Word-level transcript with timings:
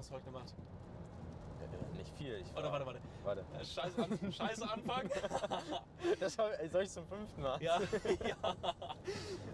hast 0.00 0.10
du 0.10 0.14
heute 0.14 0.24
gemacht? 0.24 0.54
Äh, 1.60 1.98
Nicht 1.98 2.10
viel. 2.16 2.40
Ich 2.40 2.56
Oder 2.56 2.72
warte, 2.72 2.86
warte. 2.86 3.00
Warte. 3.22 3.40
Äh, 3.42 3.64
Scheiße, 3.66 4.02
an, 4.02 4.32
Scheiße 4.32 4.70
Anfang. 4.70 5.10
Das 6.18 6.34
soll 6.34 6.82
ich 6.82 6.90
zum 6.90 7.06
fünften 7.06 7.42
Mal? 7.42 7.62
Ja, 7.62 7.78
ja. 8.26 8.56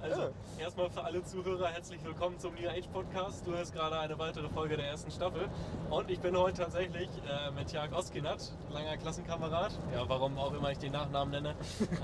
Also, 0.00 0.30
erstmal 0.56 0.88
für 0.88 1.02
alle 1.02 1.24
Zuhörer 1.24 1.66
herzlich 1.66 2.04
willkommen 2.04 2.38
zum 2.38 2.54
New 2.54 2.68
Age 2.68 2.86
Podcast. 2.92 3.44
Du 3.44 3.50
hörst 3.52 3.74
gerade 3.74 3.98
eine 3.98 4.16
weitere 4.20 4.48
Folge 4.48 4.76
der 4.76 4.86
ersten 4.86 5.10
Staffel. 5.10 5.48
Und 5.90 6.08
ich 6.08 6.20
bin 6.20 6.36
heute 6.36 6.62
tatsächlich 6.62 7.08
äh, 7.28 7.50
mit 7.50 7.72
Jörg 7.72 7.92
Oskinat, 7.92 8.52
langer 8.70 8.96
Klassenkamerad. 8.98 9.72
Ja, 9.92 10.08
warum 10.08 10.38
auch 10.38 10.52
immer 10.52 10.70
ich 10.70 10.78
den 10.78 10.92
Nachnamen 10.92 11.32
nenne. 11.32 11.56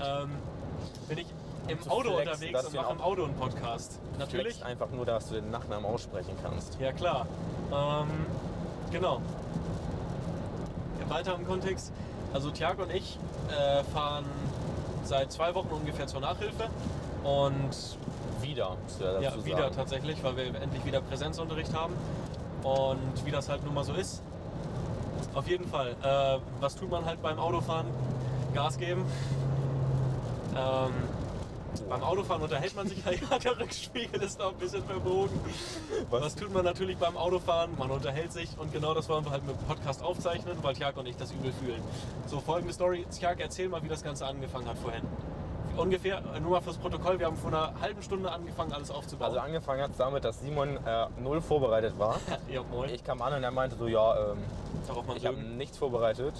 ähm, 0.03 0.31
bin 1.07 1.19
ich 1.19 1.27
im 1.69 1.81
zu 1.81 1.89
Auto 1.89 2.15
flexen, 2.15 2.49
unterwegs 2.49 2.65
und 2.65 2.75
mache 2.75 2.91
im 2.91 3.01
Auto 3.01 3.23
einen 3.23 3.35
Podcast. 3.35 4.01
Natürlich. 4.19 4.55
Flex 4.55 4.67
einfach 4.67 4.89
nur, 4.89 5.05
dass 5.05 5.29
du 5.29 5.35
den 5.35 5.49
Nachnamen 5.49 5.85
aussprechen 5.85 6.35
kannst. 6.43 6.77
Ja, 6.81 6.91
klar. 6.91 7.25
Ähm, 7.73 8.07
genau. 8.91 9.21
Im 11.01 11.09
weiteren 11.09 11.45
Kontext, 11.45 11.91
also 12.33 12.51
Tjag 12.51 12.79
und 12.79 12.91
ich 12.91 13.17
äh, 13.49 13.83
fahren 13.85 14.25
seit 15.03 15.31
zwei 15.31 15.53
Wochen 15.55 15.69
ungefähr 15.69 16.07
zur 16.07 16.21
Nachhilfe 16.21 16.69
und 17.23 17.97
Wieder, 18.41 18.77
ja 18.99 19.21
ja, 19.21 19.31
sagen. 19.31 19.45
wieder 19.45 19.71
tatsächlich, 19.71 20.23
weil 20.23 20.35
wir 20.35 20.45
endlich 20.61 20.85
wieder 20.85 21.01
Präsenzunterricht 21.01 21.73
haben 21.73 21.93
und 22.63 23.25
wie 23.25 23.31
das 23.31 23.49
halt 23.49 23.63
nun 23.63 23.73
mal 23.73 23.83
so 23.83 23.93
ist. 23.93 24.21
Auf 25.33 25.47
jeden 25.47 25.67
Fall, 25.67 25.95
äh, 26.03 26.39
was 26.59 26.75
tut 26.75 26.91
man 26.91 27.05
halt 27.05 27.21
beim 27.21 27.39
Autofahren? 27.39 27.87
Gas 28.53 28.77
geben. 28.77 29.03
Ähm, 30.55 30.91
beim 31.81 32.03
Autofahren 32.03 32.41
unterhält 32.41 32.75
man 32.75 32.87
sich 32.87 33.03
ja, 33.05 33.37
der 33.43 33.59
Rückspiegel 33.59 34.21
ist 34.21 34.39
da 34.39 34.49
ein 34.49 34.55
bisschen 34.55 34.83
verbogen. 34.83 35.39
Was? 36.09 36.35
tut 36.35 36.53
man 36.53 36.65
natürlich 36.65 36.97
beim 36.97 37.17
Autofahren? 37.17 37.71
Man 37.77 37.91
unterhält 37.91 38.31
sich 38.31 38.49
und 38.57 38.71
genau 38.71 38.93
das 38.93 39.09
wollen 39.09 39.25
wir 39.25 39.31
halt 39.31 39.45
mit 39.45 39.55
dem 39.59 39.67
Podcast 39.67 40.03
aufzeichnen, 40.03 40.57
weil 40.61 40.75
Tjag 40.75 40.97
und 40.97 41.07
ich 41.07 41.15
das 41.15 41.31
übel 41.31 41.53
fühlen. 41.53 41.81
So, 42.27 42.39
folgende 42.39 42.73
Story. 42.73 43.05
Tjag, 43.11 43.39
erzähl 43.39 43.69
mal, 43.69 43.83
wie 43.83 43.89
das 43.89 44.03
Ganze 44.03 44.25
angefangen 44.25 44.67
hat 44.67 44.77
vorhin. 44.77 45.03
Ungefähr, 45.75 46.21
äh, 46.35 46.39
nur 46.39 46.51
mal 46.51 46.61
fürs 46.61 46.77
Protokoll, 46.77 47.17
wir 47.17 47.25
haben 47.25 47.37
vor 47.37 47.51
einer 47.51 47.73
halben 47.81 48.03
Stunde 48.03 48.31
angefangen, 48.31 48.73
alles 48.73 48.91
aufzubauen. 48.91 49.29
Also 49.29 49.39
angefangen 49.39 49.81
hat 49.81 49.91
es 49.91 49.97
damit, 49.97 50.23
dass 50.23 50.39
Simon 50.39 50.77
äh, 50.85 51.07
null 51.21 51.41
vorbereitet 51.41 51.97
war. 51.97 52.19
ja, 52.51 52.61
moin. 52.71 52.89
Ich 52.89 53.03
kam 53.03 53.21
an 53.21 53.33
und 53.33 53.43
er 53.43 53.51
meinte 53.51 53.75
so, 53.75 53.87
ja, 53.87 54.31
ähm, 54.31 54.37
ich 55.15 55.25
habe 55.25 55.37
nichts 55.37 55.77
vorbereitet. 55.77 56.33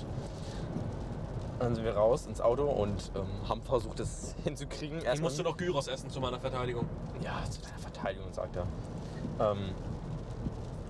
Dann 1.64 1.76
sind 1.76 1.86
wir 1.86 1.96
raus 1.96 2.26
ins 2.26 2.42
Auto 2.42 2.64
und 2.66 3.12
ähm, 3.16 3.48
haben 3.48 3.62
versucht, 3.62 3.98
es 4.02 4.36
hinzukriegen. 4.44 4.98
Ich 4.98 5.06
Erstmal- 5.06 5.30
musste 5.30 5.44
noch 5.44 5.56
Gyros 5.56 5.88
essen 5.88 6.10
zu 6.10 6.20
meiner 6.20 6.40
Verteidigung. 6.40 6.86
Ja, 7.22 7.42
zu 7.50 7.62
deiner 7.62 7.80
Verteidigung, 7.80 8.34
sagt 8.34 8.58
er. 8.58 8.68
Ähm, 9.40 9.70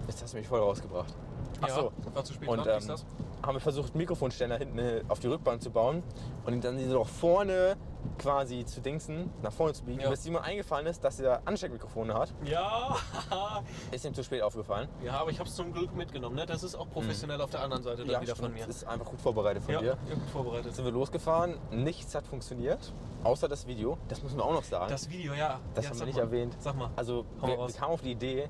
jetzt 0.07 0.23
hast 0.23 0.33
du 0.33 0.37
mich 0.37 0.47
voll 0.47 0.59
rausgebracht. 0.59 1.13
Ach 1.61 1.67
ja, 1.67 1.75
so. 1.75 1.91
war 2.13 2.23
zu 2.23 2.33
spät 2.33 2.49
Und 2.49 2.57
dran, 2.57 2.65
wie 2.65 2.71
ähm, 2.71 2.77
ist 2.79 2.89
das? 2.89 3.05
haben 3.45 3.55
wir 3.55 3.59
versucht, 3.61 3.93
Mikrofonständer 3.93 4.57
hinten 4.57 4.79
auf 5.09 5.19
die 5.19 5.27
Rückbahn 5.27 5.59
zu 5.61 5.69
bauen 5.69 6.01
und 6.45 6.63
dann 6.63 6.79
so 6.89 6.99
nach 6.99 7.07
vorne 7.07 7.75
quasi 8.17 8.65
zu 8.65 8.81
dingsen, 8.81 9.31
nach 9.41 9.51
vorne 9.51 9.73
zu 9.73 9.83
biegen, 9.83 9.99
Ja. 10.01 10.09
bis 10.09 10.23
Simon 10.23 10.41
eingefallen 10.43 10.85
ist, 10.87 11.03
dass 11.03 11.19
er 11.19 11.41
Ansteckmikrofone 11.45 12.13
hat. 12.13 12.33
Ja, 12.45 12.95
Ist 13.91 14.05
ihm 14.05 14.13
zu 14.13 14.23
spät 14.23 14.41
aufgefallen. 14.41 14.87
ja, 15.03 15.13
aber 15.13 15.29
ich 15.31 15.39
habe 15.39 15.49
es 15.49 15.55
zum 15.55 15.73
Glück 15.73 15.93
mitgenommen. 15.95 16.35
Ne? 16.35 16.45
Das 16.45 16.63
ist 16.63 16.75
auch 16.75 16.89
professionell 16.89 17.41
auf 17.41 17.49
der 17.49 17.61
anderen 17.63 17.83
Seite 17.83 17.97
dann 18.05 18.07
wieder 18.07 18.19
Mhm. 18.19 18.23
stimmt. 18.25 18.37
von 18.39 18.53
mir. 18.53 18.65
Das 18.65 18.75
ist 18.77 18.87
einfach 18.87 19.05
gut 19.05 19.21
vorbereitet 19.21 19.63
von 19.63 19.73
Ja, 19.73 19.79
dir. 19.81 19.97
ja, 20.09 20.15
gut 20.15 20.29
vorbereitet. 20.31 20.65
Jetzt 20.67 20.75
sind 20.77 20.85
wir 20.85 20.91
losgefahren, 20.91 21.57
nichts 21.71 22.13
hat 22.15 22.25
funktioniert, 22.27 22.93
außer 23.23 23.47
das 23.47 23.67
Video. 23.67 23.97
Das 24.07 24.21
müssen 24.23 24.37
wir 24.37 24.45
auch 24.45 24.53
noch 24.53 24.63
sagen. 24.63 24.89
Das 24.89 25.09
Video, 25.09 25.33
ja. 25.33 25.59
Das 25.73 25.85
ja, 25.85 25.91
haben 25.91 25.99
wir 25.99 26.05
nicht 26.05 26.15
mal. 26.15 26.21
erwähnt. 26.23 26.55
Sag 26.59 26.75
mal. 26.75 26.89
Also 26.95 27.25
Hau 27.41 27.47
wir, 27.47 27.55
raus. 27.55 27.73
wir 27.73 27.79
kamen 27.79 27.93
auf 27.93 28.01
die 28.01 28.11
Idee, 28.11 28.49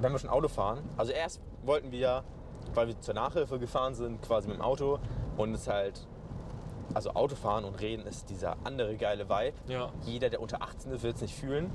wenn 0.00 0.12
wir 0.12 0.18
schon 0.18 0.30
Auto 0.30 0.48
fahren, 0.48 0.80
also 0.96 1.12
erst 1.12 1.40
wollten 1.64 1.92
wir, 1.92 2.24
weil 2.74 2.88
wir 2.88 3.00
zur 3.00 3.14
Nachhilfe 3.14 3.58
gefahren 3.58 3.94
sind, 3.94 4.20
quasi 4.22 4.48
mit 4.48 4.56
dem 4.58 4.62
Auto 4.62 4.98
und 5.36 5.54
es 5.54 5.68
halt, 5.68 6.06
also 6.94 7.10
Autofahren 7.14 7.64
und 7.64 7.80
Reden 7.80 8.06
ist 8.06 8.28
dieser 8.30 8.56
andere 8.64 8.96
geile 8.96 9.28
Vibe. 9.28 9.56
Ja, 9.68 9.90
Jeder, 10.04 10.30
der 10.30 10.40
unter 10.40 10.62
18 10.62 10.92
ist, 10.92 11.02
wird 11.02 11.16
es 11.16 11.22
nicht 11.22 11.34
fühlen. 11.34 11.70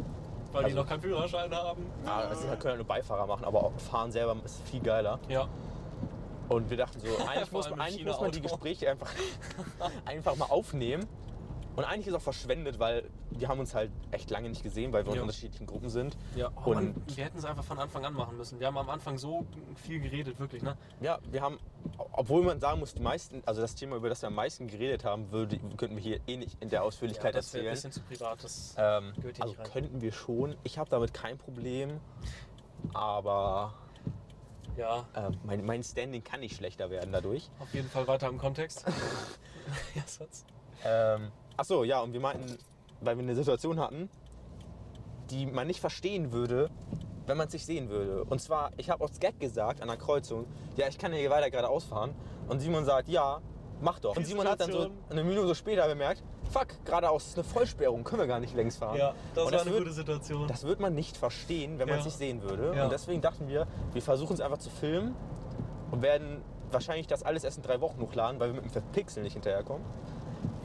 weil 0.54 0.62
die 0.64 0.66
Also- 0.72 0.78
noch 0.78 0.88
keinen 0.88 1.02
Führerschein 1.02 1.54
haben. 1.54 1.86
Ja, 2.06 2.16
Also 2.30 2.48
können 2.48 2.60
ja 2.66 2.76
nur 2.78 2.86
Beifahrer 2.86 3.28
machen, 3.28 3.44
aber 3.46 3.64
auch 3.66 3.74
Fahren 3.80 4.12
selber 4.12 4.36
ist 4.46 4.62
viel 4.68 4.80
geiler. 4.82 5.20
Ja, 5.28 5.48
Und 6.50 6.70
wir 6.70 6.78
dachten 6.78 7.00
so, 7.02 7.08
eigentlich, 7.28 7.52
muss, 7.52 7.68
eigentlich 7.72 8.06
muss 8.06 8.22
man 8.22 8.32
die. 8.32 8.42
Gespräche 8.42 8.90
einfach, 8.90 9.12
einfach 10.06 10.36
mal 10.38 10.46
aufnehmen. 10.46 11.06
Und 11.78 11.84
eigentlich 11.86 12.08
ist 12.08 12.16
auch 12.16 12.22
verschwendet, 12.22 12.80
weil 12.80 13.04
wir 13.30 13.48
haben 13.48 13.60
uns 13.60 13.76
halt 13.76 13.92
echt 14.10 14.32
lange 14.32 14.50
nicht 14.50 14.64
gesehen, 14.64 14.92
weil 14.94 15.06
wir 15.06 15.12
in 15.12 15.18
Ja. 15.18 15.22
unterschiedlichen 15.22 15.68
Gruppen 15.68 15.90
sind. 15.90 16.18
ja. 16.36 16.50
Oh, 16.56 16.72
Und 16.72 16.76
Mann, 16.76 16.96
wir 17.16 17.24
hätten 17.24 17.38
es 17.38 17.46
einfach 17.46 17.64
von 17.64 17.78
Anfang 17.78 18.04
an 18.04 18.14
machen 18.16 18.36
müssen. 18.36 18.60
Wir 18.60 18.66
haben 18.66 18.78
am 18.80 18.90
Anfang 18.90 19.18
so 19.20 19.46
viel 19.76 20.00
geredet, 20.00 20.40
wirklich, 20.40 20.64
ne? 20.64 20.76
Ja, 21.02 21.20
wir 21.30 21.40
haben, 21.42 21.60
obwohl 22.14 22.42
man 22.44 22.60
sagen 22.60 22.80
muss, 22.80 22.96
die 22.96 23.02
meisten, 23.04 23.44
also 23.46 23.62
das 23.62 23.76
Thema, 23.76 23.96
über 23.96 24.10
das 24.10 24.24
wir 24.24 24.28
am 24.28 24.34
meisten 24.34 24.68
geredet 24.68 25.06
haben, 25.06 25.32
würde, 25.32 25.60
könnten 25.78 25.96
wir 25.98 26.02
hier 26.04 26.20
eh 26.26 26.38
nicht 26.38 26.58
in 26.62 26.70
der 26.70 26.84
Ausführlichkeit 26.84 27.36
das 27.36 27.54
wäre 27.54 27.66
ein 27.66 27.68
erzählen. 27.68 27.92
bisschen 27.92 27.92
zu 27.92 28.02
privat. 28.02 28.44
Das 28.44 28.74
Ähm, 28.76 29.14
gehört 29.18 29.36
hier 29.36 29.44
also 29.46 29.54
nicht 29.54 29.60
rein. 29.60 29.72
könnten 29.72 30.02
wir 30.02 30.12
schon. 30.12 30.58
Ich 30.64 30.80
habe 30.80 30.90
damit 30.90 31.14
kein 31.14 31.38
Problem, 31.38 32.00
aber 32.96 33.76
Ja, 34.78 35.06
äh, 35.14 35.30
mein, 35.44 35.64
mein 35.66 35.84
Standing 35.84 36.24
kann 36.24 36.40
nicht 36.40 36.56
schlechter 36.56 36.90
werden 36.90 37.12
dadurch. 37.12 37.50
auf 37.60 37.72
jeden 37.74 37.90
Fall 37.90 38.08
weiter 38.08 38.30
im 38.30 38.40
Kontext. 38.40 38.84
ja, 39.96 40.02
Satz. 40.08 40.44
Ähm, 40.84 41.32
ach 41.58 41.66
so, 41.66 41.84
ja, 41.84 42.00
und 42.02 42.14
wir 42.14 42.20
meinten, 42.20 42.58
weil 43.02 43.18
wir 43.18 43.24
eine 43.24 43.36
Situation 43.36 43.80
hatten, 43.80 44.10
die 45.30 45.46
man 45.46 45.68
nicht 45.68 45.80
verstehen 45.80 46.32
würde, 46.32 46.70
wenn 47.26 47.36
man 47.38 47.48
es 47.48 47.54
nicht 47.54 47.66
sehen 47.66 47.90
würde. 47.90 48.24
Und 48.24 48.40
zwar, 48.40 48.72
ich 48.78 48.90
habe 48.90 49.04
aus 49.04 49.20
Gag 49.20 49.40
gesagt 49.40 49.82
an 49.82 49.90
der 49.90 49.98
Kreuzung, 49.98 50.46
ja, 50.78 50.88
ich 50.88 50.98
kann 50.98 51.12
hier 51.12 51.30
weiter 51.30 51.50
geradeaus 51.50 51.84
fahren. 51.84 52.16
Und 52.48 52.60
Simon 52.62 52.86
sagt, 52.86 53.10
ja, 53.10 53.42
mach 53.82 54.00
doch. 54.00 54.16
Und 54.16 54.26
Simon 54.26 54.48
hat 54.48 54.62
dann 54.62 54.72
so 54.72 54.88
eine 55.10 55.24
Minute 55.26 55.54
später 55.54 55.86
bemerkt, 55.88 56.24
fuck, 56.50 56.68
geradeaus 56.86 57.28
ist 57.28 57.36
eine 57.38 57.44
Vollsperrung, 57.44 58.06
können 58.06 58.22
wir 58.22 58.28
gar 58.28 58.40
nicht 58.40 58.56
längs 58.56 58.78
fahren. 58.78 58.98
Ja, 58.98 59.14
das 59.36 59.46
Und 59.46 59.52
war 59.54 59.62
eine 59.62 59.72
wird, 59.72 59.80
gute 59.84 59.94
Situation. 59.94 60.48
Das 60.48 60.64
wird 60.64 60.80
man 60.80 60.96
nicht 60.96 61.18
verstehen, 61.18 61.80
wenn 61.80 61.90
man 61.90 61.96
Ja. 61.96 62.00
es 62.00 62.06
nicht 62.06 62.18
sehen 62.18 62.42
würde. 62.42 62.74
Ja. 62.74 62.86
Und 62.86 62.92
deswegen 62.94 63.20
dachten 63.22 63.50
wir, 63.50 63.68
wir 63.92 64.02
versuchen 64.02 64.34
es 64.36 64.40
einfach 64.40 64.60
zu 64.60 64.70
filmen 64.70 65.14
und 65.92 66.02
werden 66.02 66.42
wahrscheinlich 66.72 67.08
das 67.08 67.24
alles 67.24 67.44
erst 67.44 67.58
in 67.58 67.64
drei 67.64 67.82
Wochen 67.82 68.00
hochladen, 68.00 68.40
weil 68.40 68.50
wir 68.54 68.56
mit 68.62 68.66
dem 68.66 68.72
Verpixeln 68.72 69.24
nicht 69.26 69.34
hinterherkommen. 69.34 69.86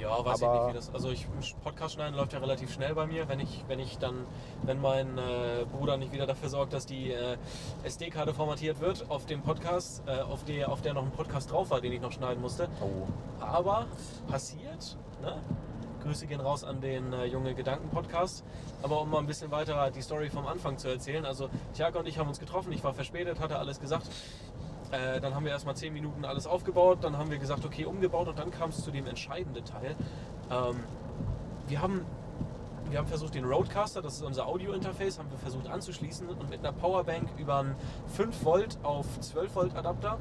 Ja, 0.03 0.25
weiß 0.25 0.43
Aber- 0.43 0.55
ich 0.55 0.61
nicht, 0.61 0.69
wie 0.71 0.77
das. 0.87 0.95
Also 0.95 1.11
ich 1.11 1.27
Podcast 1.63 1.95
schneiden 1.95 2.17
läuft 2.17 2.33
ja 2.33 2.41
relativ 2.41 2.73
schnell 2.73 2.95
bei 2.95 3.07
mir, 3.07 3.29
wenn 3.29 3.41
ich, 3.41 3.65
wenn 3.69 3.79
ich 3.79 3.99
dann, 3.99 4.27
wenn 4.63 4.81
mein 4.81 5.17
äh, 5.17 5.65
Bruder 5.71 5.97
nicht 5.97 6.13
wieder 6.13 6.27
dafür 6.27 6.49
sorgt, 6.49 6.73
dass 6.73 6.87
die 6.87 7.13
äh, 7.13 7.37
SD-Karte 7.85 8.35
formatiert 8.35 8.81
wird 8.81 9.09
auf 9.09 9.27
dem 9.27 9.43
Podcast, 9.43 10.03
äh, 10.07 10.21
auf 10.21 10.45
der, 10.45 10.71
auf 10.71 10.83
der 10.83 10.95
noch 10.95 11.05
ein 11.05 11.13
Podcast 11.13 11.53
drauf 11.53 11.71
war, 11.71 11.81
den 11.81 11.93
ich 11.93 12.01
noch 12.01 12.13
schneiden 12.13 12.41
musste. 12.43 12.69
Oh. 12.81 13.07
Aber 13.41 13.87
passiert, 14.29 14.97
ne? 15.23 15.41
Grüße 16.03 16.27
gehen 16.27 16.41
raus 16.41 16.65
an 16.65 16.81
den 16.81 17.13
äh, 17.13 17.27
Junge 17.27 17.55
Gedanken 17.55 17.89
Podcast. 17.91 18.45
Aber 18.83 19.01
um 19.03 19.11
mal 19.11 19.19
ein 19.19 19.27
bisschen 19.27 19.53
weiter 19.53 19.89
die 19.93 20.03
Story 20.03 20.31
vom 20.31 20.49
Anfang 20.49 20.77
zu 20.77 20.89
erzählen. 20.89 21.25
Also 21.25 21.49
Tiago 21.75 22.01
und 22.01 22.09
ich 22.09 22.19
haben 22.19 22.27
uns 22.29 22.41
getroffen, 22.41 22.73
ich 22.73 22.83
war 22.83 22.93
verspätet, 22.93 23.39
hatte 23.39 23.57
alles 23.57 23.79
gesagt. 23.79 24.09
Äh, 24.93 25.21
dann 25.21 25.35
haben 25.35 25.45
wir 25.45 25.53
erstmal 25.53 25.75
10 25.75 25.93
Minuten 25.93 26.25
alles 26.25 26.47
aufgebaut, 26.47 26.99
dann 27.01 27.17
haben 27.17 27.31
wir 27.31 27.39
gesagt, 27.39 27.65
okay, 27.65 27.87
umgebaut 27.87 28.29
und 28.29 28.39
dann 28.39 28.51
kam 28.51 28.71
es 28.71 28.85
zu 28.85 28.91
dem 28.91 29.07
entscheidenden 29.07 29.65
Teil. 29.65 29.97
Ähm, 30.51 30.77
wir, 31.67 31.81
haben, 31.81 32.05
wir 32.91 32.99
haben 32.99 33.09
versucht, 33.09 33.35
den 33.35 33.45
Roadcaster, 33.45 34.03
das 34.03 34.15
ist 34.15 34.23
unser 34.23 34.47
Audio-Interface, 34.47 35.19
haben 35.19 35.31
wir 35.31 35.39
versucht 35.39 35.67
anzuschließen 35.67 36.29
und 36.29 36.51
mit 36.51 36.61
einer 36.61 36.73
Powerbank 36.73 37.31
über 37.39 37.61
einen 37.61 37.75
5 38.15 38.45
Volt 38.45 38.79
auf 38.83 39.07
12 39.21 39.55
Volt 39.55 39.77
Adapter 39.77 40.19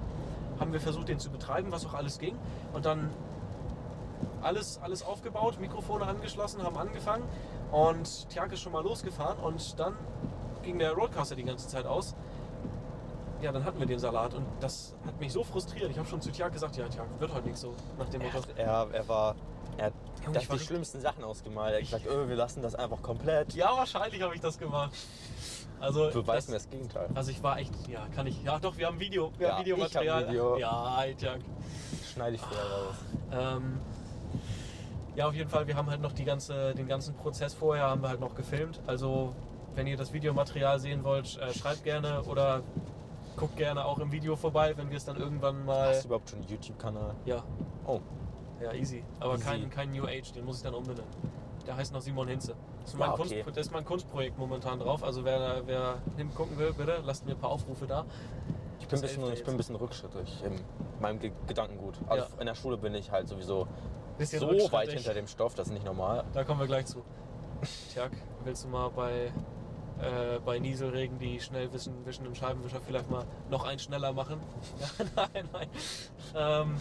haben 0.62 0.72
wir 0.72 0.80
versucht, 0.80 1.10
den 1.10 1.20
zu 1.20 1.30
betreiben, 1.32 1.72
was 1.72 1.86
auch 1.86 1.96
alles 1.96 2.20
ging. 2.20 2.38
Und 2.72 2.86
dann 2.86 3.10
alles, 4.42 4.80
alles 4.82 5.04
aufgebaut, 5.04 5.60
Mikrofone 5.60 6.06
angeschlossen, 6.06 6.64
haben 6.64 6.78
angefangen 6.78 7.24
und 7.72 8.30
Tjag 8.30 8.54
ist 8.54 8.62
schon 8.62 8.72
mal 8.72 8.84
losgefahren 8.84 9.38
und 9.40 9.80
dann 9.80 9.96
ging 10.64 10.80
der 10.80 10.94
Roadcaster 10.94 11.36
die 11.36 11.44
ganze 11.44 11.68
Zeit 11.68 11.86
aus. 11.86 12.16
Ja, 13.42 13.52
dann 13.52 13.66
hatten 13.66 13.80
wir 13.80 13.88
den 13.88 14.00
Salat 14.00 14.34
und 14.36 14.46
das 14.60 14.96
hat 15.06 15.20
mich 15.20 15.32
so 15.34 15.44
frustriert. 15.44 15.90
Ich 15.90 15.98
habe 15.98 16.08
schon 16.08 16.22
zu 16.22 16.32
Tjag 16.32 16.54
gesagt, 16.54 16.78
ja, 16.78 16.88
Tjag, 16.88 17.08
wird 17.20 17.34
heute 17.34 17.48
nicht 17.48 17.58
so 17.58 17.74
nach 17.98 18.08
dem 18.10 18.22
Motto. 18.22 18.40
er, 18.56 18.88
er 18.92 19.08
war. 19.08 19.36
Er 19.78 19.86
hat 19.88 19.94
Junge, 20.26 20.34
das 20.38 20.48
die 20.48 20.60
schlimmsten 20.60 21.00
Sachen 21.02 21.24
ausgemalt. 21.24 21.72
Er 21.74 21.78
hat 21.78 21.86
gesagt, 21.86 22.06
oh, 22.08 22.28
wir 22.28 22.36
lassen 22.36 22.62
das 22.62 22.76
einfach 22.76 23.02
komplett. 23.02 23.54
Ja, 23.54 23.76
wahrscheinlich 23.76 24.22
habe 24.22 24.36
ich 24.36 24.42
das 24.42 24.58
gemacht. 24.58 24.92
Also, 25.80 26.12
Beweis 26.12 26.48
mir 26.48 26.56
das, 26.56 26.70
Gegenteil. 26.70 27.10
also 27.16 27.32
ich 27.32 27.42
war 27.42 27.58
echt, 27.58 27.74
ja, 27.88 28.06
kann 28.14 28.28
ich, 28.28 28.44
ja 28.44 28.60
doch, 28.60 28.78
wir 28.78 28.86
haben 28.86 29.00
Video, 29.00 29.32
wir 29.40 29.48
Ja, 29.48 29.54
haben 29.56 29.66
ich 29.66 29.72
hab 29.72 29.78
Videomaterial. 29.78 30.28
Video. 30.28 30.58
Ja, 30.58 31.04
Tjag. 31.18 31.40
Schneide 32.14 32.36
ich 32.36 32.42
vorher 32.42 32.66
raus. 32.66 32.96
Ähm, 33.32 33.80
ja, 35.16 35.28
auf 35.28 35.34
jeden 35.34 35.50
Fall, 35.50 35.66
wir 35.66 35.76
haben 35.76 35.90
halt 35.90 36.02
noch 36.02 36.12
die 36.12 36.26
ganze, 36.26 36.76
den 36.76 36.88
ganzen 36.88 37.16
Prozess 37.16 37.56
vorher 37.56 37.86
haben 37.86 38.04
wir 38.04 38.10
halt 38.10 38.20
noch 38.20 38.36
gefilmt. 38.36 38.80
Also, 38.86 39.34
wenn 39.74 39.88
ihr 39.88 39.98
das 39.98 40.14
Videomaterial 40.14 40.80
sehen 40.80 41.04
wollt, 41.04 41.38
äh, 41.38 41.52
schreibt 41.54 41.84
gerne 41.84 42.22
oder 42.24 42.62
guckt 43.42 43.58
gerne 43.58 43.84
auch 43.84 43.98
im 43.98 44.12
Video 44.12 44.36
vorbei, 44.36 44.78
wenn 44.78 44.92
wir 44.92 44.98
es 44.98 45.06
dann 45.06 45.18
irgendwann 45.18 45.66
mal. 45.66 45.90
Hast 45.90 46.04
du 46.04 46.10
überhaupt 46.10 46.30
schon 46.30 46.40
einen 46.40 46.48
YouTube-Kanal? 46.48 47.16
Ja, 47.26 47.44
Oh, 47.88 48.00
ja, 48.62 48.72
easy. 48.74 49.04
Aber 49.20 49.34
Easy. 49.34 49.44
Kein, 49.44 49.70
kein 49.72 49.92
New 49.92 50.06
Age, 50.06 50.32
den 50.34 50.46
muss 50.46 50.58
ich 50.58 50.64
dann 50.64 50.76
umbenennen. 50.76 51.10
Der 51.66 51.76
heißt 51.76 51.92
noch 51.92 52.02
Simon 52.02 52.28
Hinze. 52.28 52.54
Das 52.82 52.92
ist 52.92 53.00
mein, 53.00 53.10
Ah, 53.10 53.14
okay. 53.14 53.42
Kunst, 53.42 53.58
das 53.58 53.66
ist 53.66 53.74
mein 53.74 53.84
Kunstprojekt 53.84 54.38
momentan 54.38 54.80
drauf. 54.80 55.04
Also 55.04 55.26
wer, 55.26 55.64
wer 55.66 55.96
hingucken 56.18 56.56
will, 56.60 56.72
bitte 56.74 57.02
lasst 57.04 57.26
mir 57.26 57.32
ein 57.32 57.40
paar 57.40 57.50
Aufrufe 57.50 57.88
da. 57.88 58.06
Ich 58.80 58.88
bin, 58.88 59.02
bisschen, 59.02 59.34
ich 59.34 59.44
bin 59.44 59.56
ein 59.56 59.58
bisschen 59.58 59.76
rückschrittig 59.76 60.44
in 60.44 60.62
meinem 61.00 61.18
Ge 61.20 61.32
Gedankengut. 61.48 61.98
Also 62.08 62.26
Ja. 62.36 62.40
in 62.42 62.46
der 62.46 62.56
Schule 62.56 62.78
bin 62.78 62.94
ich 62.94 63.10
halt 63.12 63.28
sowieso 63.28 63.68
Bisschen 64.20 64.40
so 64.40 64.72
weit 64.72 64.92
hinter 64.92 65.16
dem 65.16 65.26
Stoff, 65.26 65.56
das 65.56 65.68
ist 65.70 65.74
nicht 65.74 65.86
normal. 65.86 66.26
Da 66.34 66.44
kommen 66.44 66.60
wir 66.60 66.68
gleich 66.68 66.86
zu. 66.86 67.02
Tjag, 67.94 68.12
willst 68.44 68.66
du 68.66 68.68
mal 68.68 68.90
bei, 68.90 69.32
äh, 70.02 70.40
bei 70.44 70.60
Nieselregen 70.60 71.20
die 71.20 71.40
schnell 71.40 71.72
wischen, 71.74 72.06
wischenden 72.06 72.36
Scheibenwischer 72.36 72.82
vielleicht 72.86 73.10
mal 73.10 73.26
noch 73.50 73.66
einen 73.66 73.80
schneller 73.80 74.14
machen? 74.14 74.40
Nein, 75.16 75.50
nein. 75.54 75.68
Ähm, 76.36 76.76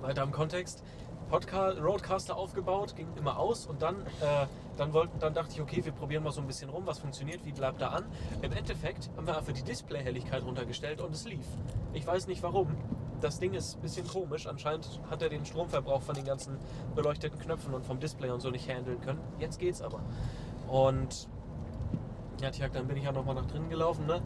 weiter 0.00 0.22
im 0.22 0.32
Kontext. 0.32 0.82
Podcast, 1.28 1.80
Roadcaster 1.80 2.36
aufgebaut, 2.36 2.94
ging 2.94 3.08
immer 3.16 3.38
aus 3.38 3.66
und 3.66 3.82
dann, 3.82 4.02
äh, 4.02 4.46
dann, 4.76 4.92
wollten, 4.92 5.18
dann 5.18 5.34
dachte 5.34 5.54
ich, 5.54 5.60
okay, 5.60 5.84
wir 5.84 5.90
probieren 5.90 6.22
mal 6.22 6.30
so 6.30 6.40
ein 6.40 6.46
bisschen 6.46 6.70
rum, 6.70 6.86
was 6.86 7.00
funktioniert, 7.00 7.44
wie 7.44 7.50
bleibt 7.50 7.80
da 7.80 7.88
an. 7.88 8.04
Im 8.42 8.52
Endeffekt 8.52 9.10
haben 9.16 9.26
wir 9.26 9.36
einfach 9.36 9.52
die 9.52 9.64
Displayhelligkeit 9.64 10.44
runtergestellt 10.44 11.00
und 11.00 11.12
es 11.12 11.24
lief. 11.24 11.44
Ich 11.94 12.06
weiß 12.06 12.28
nicht 12.28 12.42
warum. 12.44 12.76
Das 13.20 13.40
Ding 13.40 13.54
ist 13.54 13.76
ein 13.76 13.80
bisschen 13.80 14.06
komisch. 14.06 14.46
Anscheinend 14.46 15.00
hat 15.10 15.22
er 15.22 15.28
den 15.28 15.44
Stromverbrauch 15.44 16.02
von 16.02 16.14
den 16.14 16.24
ganzen 16.24 16.58
beleuchteten 16.94 17.38
Knöpfen 17.40 17.74
und 17.74 17.84
vom 17.84 17.98
Display 17.98 18.30
und 18.30 18.40
so 18.40 18.50
nicht 18.50 18.68
handeln 18.68 19.00
können. 19.00 19.20
Jetzt 19.40 19.58
geht's 19.58 19.82
aber. 19.82 20.00
Und 20.68 21.28
ja, 22.40 22.50
Tjag, 22.50 22.72
dann 22.72 22.86
bin 22.86 22.96
ich 22.96 23.04
ja 23.04 23.12
nochmal 23.12 23.34
nach 23.34 23.46
drinnen 23.46 23.68
gelaufen, 23.70 24.06
ne? 24.06 24.20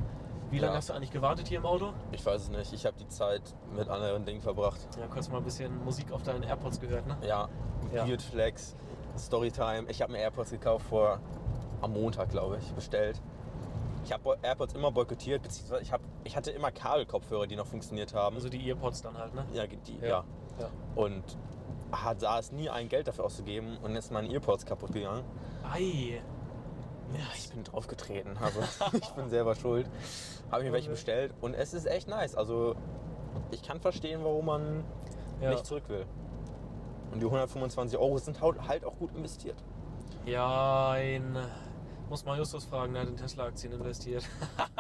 Wie 0.51 0.59
lange 0.59 0.73
Ja. 0.73 0.79
hast 0.79 0.89
du 0.89 0.95
eigentlich 0.95 1.12
gewartet 1.12 1.47
hier 1.47 1.59
im 1.59 1.67
Auto? 1.67 1.93
Ich 2.11 2.27
weiß 2.27 2.43
es 2.43 2.49
nicht. 2.51 2.73
Ich 2.73 2.85
habe 2.85 2.97
die 2.99 3.07
Zeit 3.09 3.43
mit 3.77 3.89
anderen 3.89 4.25
Dingen 4.25 4.41
verbracht. 4.41 4.81
Ja, 4.99 5.07
kurz 5.07 5.29
mal 5.29 5.39
ein 5.39 5.45
bisschen 5.45 5.85
Musik 5.85 6.11
auf 6.12 6.23
deinen 6.25 6.43
AirPods 6.43 6.81
gehört, 6.81 7.07
ne? 7.07 7.17
Ja, 7.23 7.49
Ja. 7.95 8.07
Weird 8.09 8.21
Flex, 8.23 8.77
Storytime. 9.17 9.85
Ich 9.89 10.03
habe 10.03 10.12
mir 10.12 10.19
AirPods 10.19 10.51
gekauft 10.51 10.87
vor 10.89 11.21
am 11.81 11.93
Montag, 11.93 12.31
glaube 12.31 12.59
ich, 12.61 12.73
bestellt. 12.73 13.21
Ich 14.05 14.13
habe 14.13 14.37
AirPods 14.43 14.75
immer 14.75 14.91
boykottiert, 14.91 15.43
beziehungsweise 15.43 15.83
ich, 15.83 15.93
hab, 15.93 16.01
ich 16.25 16.37
hatte 16.37 16.51
immer 16.51 16.71
Kabelkopfhörer, 16.73 17.47
die 17.47 17.55
noch 17.56 17.67
funktioniert 17.67 18.13
haben. 18.15 18.37
Also 18.37 18.49
die 18.49 18.67
Earpods 18.69 19.03
dann 19.03 19.17
halt, 19.17 19.35
ne? 19.35 19.45
ja, 19.53 19.67
die, 19.67 19.99
Ja. 20.01 20.06
ja. 20.09 20.25
Ja. 20.59 20.69
Und 20.95 21.23
hat, 21.93 22.23
da 22.23 22.39
es 22.39 22.51
nie 22.53 22.69
ein 22.69 22.89
Geld 22.89 23.09
dafür 23.09 23.25
auszugeben 23.25 23.79
und 23.83 23.95
jetzt 23.95 24.11
meine 24.13 24.29
Earpods 24.33 24.65
kaputt 24.67 24.93
gegangen. 24.93 25.23
Ei. 25.73 26.21
Ja, 27.12 27.25
ich 27.37 27.51
bin 27.51 27.65
draufgetreten, 27.65 28.37
also 28.39 28.61
ich 28.97 29.09
bin 29.11 29.29
selber 29.29 29.55
schuld. 29.55 29.89
Habe 30.51 30.65
mir 30.65 30.73
welche 30.73 30.91
bestellt 30.91 31.33
und 31.41 31.55
es 31.55 31.75
ist 31.75 31.87
echt 31.87 32.09
nice. 32.09 32.35
Also 32.35 32.77
ich 33.51 33.62
kann 33.62 33.81
verstehen, 33.81 34.21
warum 34.23 34.47
man 34.47 34.85
Ja. 35.41 35.51
nicht 35.51 35.67
zurück 35.67 35.85
will. 35.89 36.07
Und 37.12 37.21
die 37.21 37.27
125 37.27 37.99
Euro 37.99 38.19
sind 38.19 38.41
halt 38.41 38.85
auch 38.85 38.97
gut 38.97 39.12
investiert. 39.17 39.57
Ja, 40.25 40.91
ein. 40.91 41.37
Muss 42.09 42.25
mal 42.25 42.37
Justus 42.39 42.65
fragen, 42.65 42.93
der 42.93 43.03
hat 43.03 43.09
in 43.09 43.17
Tesla-Aktien 43.17 43.73
investiert. 43.73 44.25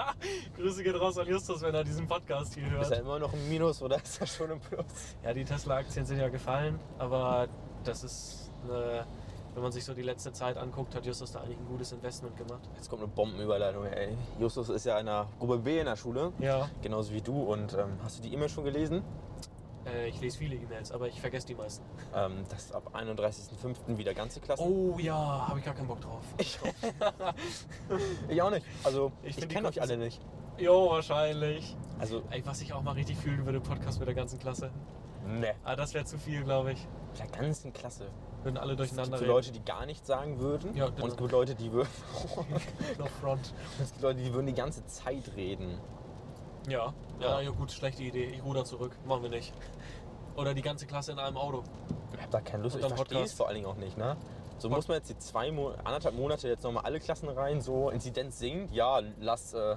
Grüße 0.56 0.82
geht 0.82 1.00
raus 1.00 1.16
an 1.16 1.28
Justus, 1.28 1.62
wenn 1.62 1.74
er 1.74 1.84
diesen 1.84 2.06
Podcast 2.08 2.54
hier 2.54 2.64
Ist 2.80 2.90
er 2.90 2.96
hört. 2.96 3.00
immer 3.06 3.18
noch 3.20 3.32
im 3.32 3.48
Minus 3.48 3.80
oder 3.82 3.96
ist 4.02 4.20
er 4.20 4.26
schon 4.26 4.50
im 4.50 4.60
Plus? 4.60 4.84
Ja, 5.24 5.32
die 5.32 5.44
Tesla-Aktien 5.44 6.04
sind 6.04 6.18
ja 6.18 6.28
gefallen, 6.28 6.78
aber 6.98 7.46
das 7.84 8.02
ist, 8.02 8.50
eine, 8.64 9.06
wenn 9.54 9.62
man 9.62 9.72
sich 9.72 9.84
so 9.84 9.94
die 9.94 10.02
letzte 10.02 10.32
Zeit 10.32 10.56
anguckt, 10.56 10.94
hat 10.94 11.04
Justus 11.06 11.32
da 11.32 11.40
eigentlich 11.40 11.58
ein 11.58 11.66
gutes 11.66 11.92
Investment 11.92 12.36
gemacht. 12.36 12.60
Jetzt 12.76 12.88
kommt 12.88 13.02
eine 13.02 13.10
Bombenüberleitung, 13.10 13.84
ey. 13.86 14.16
Justus 14.38 14.68
ist 14.68 14.84
ja 14.86 14.98
in 14.98 15.06
der 15.06 15.26
Gruppe 15.38 15.58
B 15.58 15.78
in 15.80 15.86
der 15.86 15.96
Schule, 15.96 16.32
Ja. 16.38 16.68
genauso 16.82 17.12
wie 17.12 17.20
du. 17.20 17.42
Und 17.42 17.74
ähm, 17.74 17.98
hast 18.02 18.18
du 18.18 18.22
die 18.22 18.32
E-Mail 18.32 18.48
schon 18.48 18.64
gelesen? 18.64 19.02
Äh, 19.86 20.08
ich 20.08 20.20
lese 20.20 20.36
viele 20.38 20.56
E-Mails, 20.56 20.92
aber 20.92 21.08
ich 21.08 21.20
vergesse 21.20 21.46
die 21.46 21.54
meisten. 21.54 21.84
Ähm, 22.14 22.44
dass 22.50 22.70
ab 22.72 22.90
31.05. 22.94 23.96
wieder 23.96 24.12
ganze 24.14 24.40
Klassen. 24.40 24.62
Oh 24.62 24.98
ja, 24.98 25.48
habe 25.48 25.58
ich 25.58 25.64
gar 25.64 25.74
keinen 25.74 25.88
Bock 25.88 26.00
drauf. 26.00 26.22
Ich 28.28 28.42
auch 28.42 28.50
nicht. 28.50 28.64
Also, 28.84 29.10
Ich 29.22 29.38
ich, 29.38 29.48
kenne 29.48 29.68
euch 29.68 29.80
alle 29.80 29.96
nicht. 29.96 30.20
Jo, 30.58 30.90
wahrscheinlich. 30.90 31.76
Also, 31.98 32.22
Ey, 32.30 32.42
was 32.46 32.60
ich 32.60 32.72
auch 32.72 32.82
mal 32.82 32.92
richtig 32.92 33.16
fühlen 33.16 33.44
würde, 33.46 33.60
Podcast 33.60 33.98
mit 33.98 34.06
der 34.08 34.14
ganzen 34.14 34.38
Klasse. 34.38 34.70
ne. 35.26 35.54
Ah, 35.64 35.74
das 35.76 35.94
wäre 35.94 36.04
zu 36.04 36.18
viel, 36.18 36.44
glaube 36.44 36.72
ich. 36.72 36.86
Mit 37.12 37.18
der 37.18 37.40
ganzen 37.40 37.72
Klasse. 37.72 38.06
Würden 38.42 38.56
alle 38.56 38.72
Es 38.72 38.78
durcheinander 38.78 39.18
gibt 39.18 39.18
so 39.18 39.24
reden. 39.24 39.32
Leute, 39.34 39.52
die 39.52 39.64
gar 39.64 39.86
nichts 39.86 40.06
sagen 40.06 40.38
würden. 40.40 40.74
Ja, 40.74 40.86
und 40.86 41.04
es 41.04 41.16
gibt 41.16 41.30
Leute, 41.32 41.54
die 41.54 41.70
würden. 41.72 41.88
No 42.98 43.06
front. 43.20 43.52
es 43.82 43.90
gibt 43.90 44.02
Leute, 44.02 44.20
die 44.20 44.32
würden 44.32 44.46
die 44.46 44.54
ganze 44.54 44.84
Zeit 44.86 45.30
reden. 45.36 45.78
Ja. 46.68 46.92
ja, 47.20 47.40
Ja. 47.40 47.50
gut, 47.50 47.70
schlechte 47.72 48.02
Idee. 48.02 48.24
Ich 48.26 48.42
ruder 48.44 48.64
zurück. 48.64 48.92
Machen 49.06 49.22
wir 49.24 49.30
nicht. 49.30 49.52
Oder 50.36 50.54
die 50.54 50.62
ganze 50.62 50.86
Klasse 50.86 51.12
in 51.12 51.18
einem 51.18 51.36
Auto. 51.36 51.62
Ich 52.14 52.20
hab 52.22 52.30
da 52.30 52.40
keine 52.40 52.62
Lust. 52.62 52.76
Ich 52.76 52.86
verstehe 52.86 53.22
es 53.22 53.32
vor 53.34 53.46
allen 53.48 53.56
Dingen 53.56 53.66
auch 53.66 53.76
nicht, 53.76 53.96
ne? 53.98 54.16
So 54.58 54.68
Pod- 54.68 54.76
muss 54.78 54.88
man 54.88 54.96
jetzt 54.98 55.08
die 55.10 55.18
zwei 55.18 55.50
Mo 55.52 55.72
anderthalb 55.84 56.14
Monate 56.14 56.48
jetzt 56.48 56.64
nochmal 56.64 56.84
alle 56.84 57.00
Klassen 57.00 57.28
rein, 57.28 57.60
so 57.62 57.88
Inzidenz 57.90 58.38
sinkt, 58.38 58.72
ja, 58.72 59.00
lass 59.18 59.54
äh, 59.54 59.76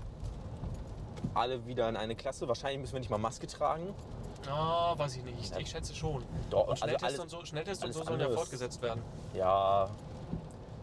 alle 1.33 1.65
wieder 1.65 1.88
in 1.89 1.95
eine 1.98 2.15
Klasse. 2.15 2.48
Wahrscheinlich 2.48 2.80
müssen 2.81 2.94
wir 2.94 3.00
nicht 3.00 3.10
mal 3.10 3.18
Maske 3.18 3.48
tragen. 3.48 3.94
Ah, 4.50 4.94
weiß 4.98 5.18
ich 5.18 5.24
nicht. 5.24 5.57
Ich, 5.57 5.69
schätze 5.69 5.95
schon. 5.95 6.24
Doch, 6.50 6.68
Und 6.68 6.69
also 6.69 6.84
Schnelltest 6.84 7.06
alles, 7.06 7.19
und 7.19 7.30
so, 7.30 7.45
Schnelltest 7.45 7.86
und 7.86 7.94
so 7.94 8.04
sollen 8.04 8.19
ja 8.19 8.30
fortgesetzt 8.30 8.81
werden. 8.81 9.01
ja, 9.34 9.90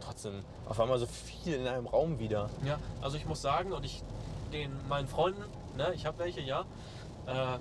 trotzdem, 0.01 0.43
auf 0.69 0.81
einmal 0.81 0.99
so 0.99 1.07
viel 1.07 1.55
in 1.55 1.67
einem 1.67 1.87
Raum 1.87 2.19
wieder. 2.19 2.49
Ja, 2.65 2.79
also 3.01 3.17
ich 3.17 3.27
muss 3.27 3.43
sagen, 3.43 3.73
und 3.73 3.85
ich 3.85 4.03
den 4.53 4.73
meinen 4.89 5.09
Freunden, 5.09 5.45
ne, 5.77 5.93
ich 5.95 6.07
habe 6.07 6.19
welche, 6.19 6.41
ja. 6.41 6.65
Äh, 7.27 7.59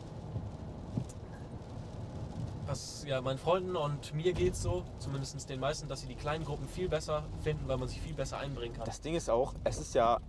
was, 2.65 3.03
ja, 3.07 3.19
meinen 3.21 3.39
Freunden 3.39 3.75
und 3.75 4.13
mir 4.13 4.31
geht's 4.33 4.62
so, 4.62 4.83
zumindest 5.00 5.50
den 5.50 5.59
meisten, 5.59 5.88
dass 5.88 6.01
sie 6.01 6.07
die 6.07 6.15
kleinen 6.15 6.45
Gruppen 6.45 6.67
viel 6.67 6.88
besser 6.88 7.24
finden, 7.41 7.67
weil 7.67 7.77
man 7.77 7.88
sich 7.88 8.00
viel 8.00 8.13
besser 8.13 8.38
einbringen 8.38 8.75
kann. 8.75 8.85
Das 8.85 9.01
Ding 9.01 9.15
ist 9.15 9.29
auch, 9.29 9.53
es 9.63 9.79
ist 9.79 9.95
ja 9.95 10.19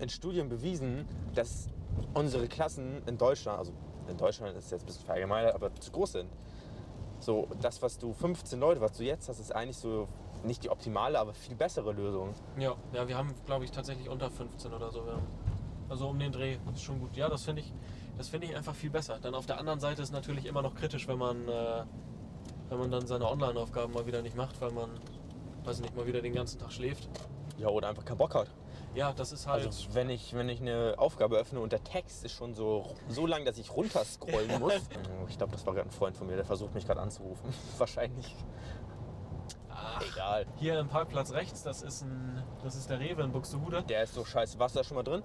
in 0.00 0.08
Studien 0.08 0.48
bewiesen, 0.48 1.06
dass 1.34 1.68
unsere 2.14 2.48
Klassen 2.48 3.00
in 3.06 3.16
Deutschland, 3.16 3.58
also 3.58 3.72
in 4.08 4.16
Deutschland 4.16 4.56
ist 4.56 4.70
jetzt 4.70 4.82
ein 4.82 4.86
bisschen 4.86 5.04
verallgemeinert, 5.04 5.54
aber 5.54 5.74
zu 5.74 5.90
groß 5.90 6.12
sind. 6.12 6.30
So, 7.20 7.48
das, 7.60 7.82
was 7.82 7.98
du 7.98 8.12
15 8.12 8.60
Leute, 8.60 8.80
was 8.80 8.92
du 8.92 9.04
jetzt 9.04 9.28
hast, 9.28 9.40
ist 9.40 9.54
eigentlich 9.54 9.76
so 9.76 10.08
nicht 10.44 10.62
die 10.62 10.70
optimale, 10.70 11.18
aber 11.18 11.34
viel 11.34 11.56
bessere 11.56 11.92
Lösung. 11.92 12.34
Ja, 12.58 12.74
ja, 12.92 13.08
wir 13.08 13.16
haben, 13.16 13.34
glaube 13.46 13.64
ich, 13.64 13.70
tatsächlich 13.70 14.08
unter 14.08 14.30
15 14.30 14.72
oder 14.72 14.90
so. 14.90 15.02
Also 15.88 16.08
um 16.08 16.18
den 16.18 16.32
Dreh 16.32 16.58
ist 16.72 16.82
schon 16.82 17.00
gut. 17.00 17.16
Ja, 17.16 17.28
das 17.28 17.44
finde 17.44 17.62
ich, 17.62 17.72
das 18.16 18.28
finde 18.28 18.46
ich 18.46 18.56
einfach 18.56 18.74
viel 18.74 18.90
besser. 18.90 19.18
Dann 19.20 19.34
auf 19.34 19.46
der 19.46 19.58
anderen 19.58 19.80
Seite 19.80 20.02
ist 20.02 20.12
natürlich 20.12 20.46
immer 20.46 20.62
noch 20.62 20.74
kritisch, 20.74 21.08
wenn 21.08 21.18
man, 21.18 21.48
äh, 21.48 21.84
wenn 22.68 22.78
man 22.78 22.90
dann 22.90 23.06
seine 23.06 23.28
Online-Aufgaben 23.28 23.92
mal 23.92 24.06
wieder 24.06 24.22
nicht 24.22 24.36
macht, 24.36 24.60
weil 24.60 24.70
man, 24.70 24.90
weiß 25.64 25.76
ich 25.76 25.82
nicht, 25.82 25.96
mal 25.96 26.06
wieder 26.06 26.20
den 26.20 26.34
ganzen 26.34 26.60
Tag 26.60 26.72
schläft. 26.72 27.08
Ja, 27.56 27.68
oder 27.68 27.88
einfach 27.88 28.04
keinen 28.04 28.18
Bock 28.18 28.34
hat. 28.34 28.48
Ja, 28.94 29.12
das 29.12 29.32
ist 29.32 29.46
halt. 29.46 29.66
Also 29.66 29.94
wenn 29.94 30.10
ich, 30.10 30.34
wenn 30.34 30.48
ich 30.48 30.60
eine 30.60 30.94
Aufgabe 30.98 31.36
öffne 31.36 31.60
und 31.60 31.72
der 31.72 31.84
Text 31.84 32.24
ist 32.24 32.32
schon 32.32 32.54
so, 32.54 32.86
so 33.08 33.26
lang, 33.26 33.44
dass 33.44 33.58
ich 33.58 33.74
runterscrollen 33.74 34.58
muss. 34.60 34.74
Ich 35.28 35.38
glaube, 35.38 35.52
das 35.52 35.66
war 35.66 35.74
gerade 35.74 35.88
ein 35.88 35.92
Freund 35.92 36.16
von 36.16 36.26
mir, 36.26 36.36
der 36.36 36.44
versucht 36.44 36.74
mich 36.74 36.86
gerade 36.86 37.00
anzurufen. 37.00 37.52
Wahrscheinlich. 37.78 38.34
Ach, 39.70 40.02
Egal. 40.12 40.46
hier 40.56 40.78
im 40.78 40.88
Parkplatz 40.88 41.32
rechts, 41.32 41.62
das 41.62 41.82
ist 41.82 42.02
ein, 42.02 42.42
das 42.62 42.74
ist 42.74 42.90
der 42.90 42.98
Rewe 42.98 43.22
in 43.22 43.32
Buxtehude. 43.32 43.82
Der 43.84 44.02
ist 44.02 44.14
so 44.14 44.24
du 44.74 44.80
da 44.80 44.84
schon 44.84 44.96
mal 44.96 45.04
drin? 45.04 45.22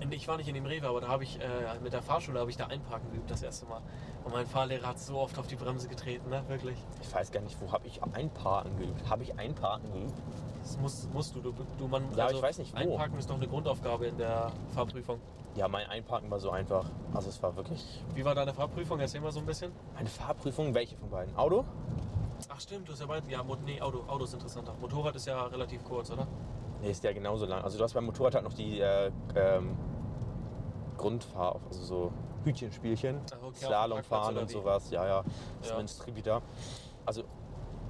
Und 0.00 0.12
Ich 0.12 0.26
war 0.28 0.36
nicht 0.36 0.48
in 0.48 0.54
dem 0.54 0.66
Rewe, 0.66 0.88
aber 0.88 1.00
da 1.00 1.08
habe 1.08 1.24
ich 1.24 1.40
äh, 1.40 1.44
mit 1.82 1.92
der 1.92 2.02
Fahrschule 2.02 2.40
habe 2.40 2.50
ich 2.50 2.56
da 2.56 2.66
einparken 2.66 3.10
geübt 3.10 3.30
das 3.30 3.42
erste 3.42 3.66
Mal. 3.66 3.80
Und 4.24 4.32
mein 4.32 4.46
Fahrlehrer 4.46 4.88
hat 4.88 4.98
so 4.98 5.18
oft 5.18 5.38
auf 5.38 5.46
die 5.46 5.56
Bremse 5.56 5.88
getreten, 5.88 6.30
ne? 6.30 6.42
Wirklich. 6.48 6.76
Ich 7.00 7.12
weiß 7.14 7.30
gar 7.32 7.40
nicht, 7.40 7.56
wo 7.60 7.72
habe 7.72 7.86
ich 7.86 8.02
einparken 8.02 8.76
geübt. 8.78 9.08
Habe 9.08 9.22
ich 9.22 9.38
einparken 9.38 9.92
geübt? 9.92 10.14
Das 10.62 10.78
musst, 10.78 11.12
musst 11.12 11.34
du, 11.34 11.40
du, 11.40 11.52
du 11.78 11.88
man, 11.88 12.04
also 12.04 12.18
Ja, 12.18 12.30
ich 12.30 12.42
weiß 12.42 12.58
nicht, 12.58 12.72
wo. 12.74 12.78
Einparken 12.78 13.18
ist 13.18 13.28
doch 13.28 13.36
eine 13.36 13.48
Grundaufgabe 13.48 14.06
in 14.06 14.18
der 14.18 14.52
Fahrprüfung. 14.74 15.20
Ja, 15.54 15.68
mein 15.68 15.86
Einparken 15.88 16.30
war 16.30 16.38
so 16.40 16.50
einfach. 16.50 16.86
Also 17.12 17.28
es 17.28 17.42
war 17.42 17.54
wirklich 17.56 18.02
Wie 18.14 18.24
war 18.24 18.34
deine 18.34 18.54
Fahrprüfung? 18.54 18.98
Erzähl 19.00 19.20
mal 19.20 19.32
so 19.32 19.40
ein 19.40 19.46
bisschen. 19.46 19.72
meine 19.94 20.08
Fahrprüfung. 20.08 20.72
Welche 20.74 20.96
von 20.96 21.10
beiden? 21.10 21.36
Auto? 21.36 21.64
Ach 22.48 22.60
stimmt, 22.60 22.88
du 22.88 22.92
hast 22.92 23.00
ja 23.00 23.06
beide. 23.06 23.30
Ja, 23.30 23.42
nee, 23.64 23.80
Auto, 23.80 24.02
Auto 24.08 24.24
ist 24.24 24.34
interessanter. 24.34 24.74
Motorrad 24.80 25.14
ist 25.14 25.26
ja 25.26 25.44
relativ 25.44 25.84
kurz, 25.84 26.10
oder? 26.10 26.26
Nee, 26.82 26.90
ist 26.90 27.04
ja 27.04 27.12
genauso 27.12 27.46
lang. 27.46 27.62
Also 27.62 27.78
du 27.78 27.84
hast 27.84 27.94
beim 27.94 28.04
Motorrad 28.04 28.34
halt 28.34 28.44
noch 28.44 28.54
die 28.54 28.80
äh, 28.80 29.10
ähm, 29.36 29.76
Grundfahr, 30.98 31.60
also 31.68 31.82
so 31.82 32.12
Hütchenspielchen, 32.44 33.20
okay, 33.24 33.34
auf 33.34 33.52
dem 33.52 33.54
Slalom 33.54 33.96
Parkplatz 33.98 34.20
fahren 34.20 34.32
oder 34.34 34.42
und 34.42 34.50
sowas. 34.50 34.90
Ja, 34.90 35.06
ja. 35.06 35.16
Ja. 35.18 35.24
Zumindest 35.62 36.02
Tribida. 36.02 36.42
Also 37.06 37.22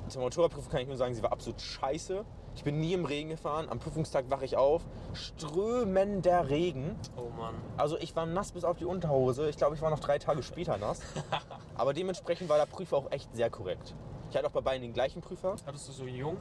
zur 0.09 0.23
Motorradprüfung 0.23 0.71
kann 0.71 0.83
ich 0.83 0.89
nur 0.89 0.97
sagen, 0.97 1.15
sie 1.15 1.23
war 1.23 1.33
absolut 1.33 1.61
scheiße. 1.61 2.25
Ich 2.55 2.65
bin 2.65 2.81
nie 2.81 2.93
im 2.93 3.07
Regen 3.07 3.31
gefahren. 3.31 3.69
Am 3.71 3.79
Prüfungstag 3.79 4.31
wache 4.31 4.45
ich 4.45 4.59
auf. 4.59 4.83
Strömender 5.15 6.51
Regen. 6.51 6.97
Oh 7.17 7.31
Mann. 7.37 7.55
Also 7.79 7.97
ich 7.97 8.15
war 8.15 8.27
nass 8.27 8.53
bis 8.53 8.65
auf 8.65 8.77
die 8.77 8.85
Unterhose. 8.85 9.49
Ich 9.49 9.57
glaube, 9.57 9.75
ich 9.75 9.81
war 9.81 9.89
noch 9.89 10.01
drei 10.01 10.19
Tage 10.19 10.43
später 10.43 10.77
nass. 10.77 11.01
Aber 11.77 11.95
dementsprechend 11.95 12.51
war 12.51 12.59
der 12.59 12.67
Prüfer 12.67 12.99
auch 12.99 13.11
echt 13.11 13.35
sehr 13.35 13.49
korrekt. 13.49 13.95
Ich 14.31 14.37
hatte 14.37 14.47
auch 14.47 14.53
bei 14.53 14.61
beiden 14.61 14.83
den 14.83 14.93
gleichen 14.93 15.23
Prüfer. 15.23 15.57
Hattest 15.67 15.89
du 15.89 15.93
so 15.93 16.05
jung? 16.05 16.37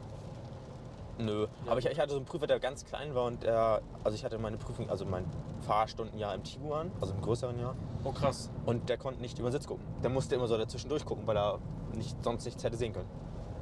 Nö. 1.26 1.48
Aber 1.68 1.80
ich, 1.80 1.86
ich 1.86 2.00
hatte 2.00 2.12
so 2.12 2.18
einen 2.18 2.26
Prüfer, 2.26 2.48
der 2.48 2.60
ganz 2.60 2.86
klein 2.86 3.14
war 3.16 3.26
und 3.26 3.44
der, 3.44 3.82
also 4.04 4.16
ich 4.16 4.24
hatte 4.24 4.38
meine 4.38 4.58
Prüfung, 4.58 4.90
also 4.90 5.06
mein 5.06 5.26
Fahrstundenjahr 5.62 6.34
im 6.36 6.44
Tiguan, 6.44 6.92
also 7.00 7.14
im 7.14 7.22
größeren 7.22 7.60
Jahr. 7.60 7.76
Oh 8.04 8.12
krass. 8.12 8.50
Und 8.66 8.90
der 8.90 8.98
konnte 8.98 9.22
nicht 9.22 9.38
über 9.40 9.50
den 9.50 9.54
Sitz 9.54 9.68
gucken. 9.68 9.86
Der 10.04 10.10
musste 10.10 10.36
immer 10.36 10.48
so 10.48 10.58
dazwischen 10.58 10.90
durchgucken, 10.90 11.26
weil 11.28 11.38
er 11.38 11.60
nicht, 11.94 12.24
sonst 12.24 12.46
nichts 12.46 12.64
hätte 12.64 12.78
sehen 12.78 12.94
können. 12.94 13.10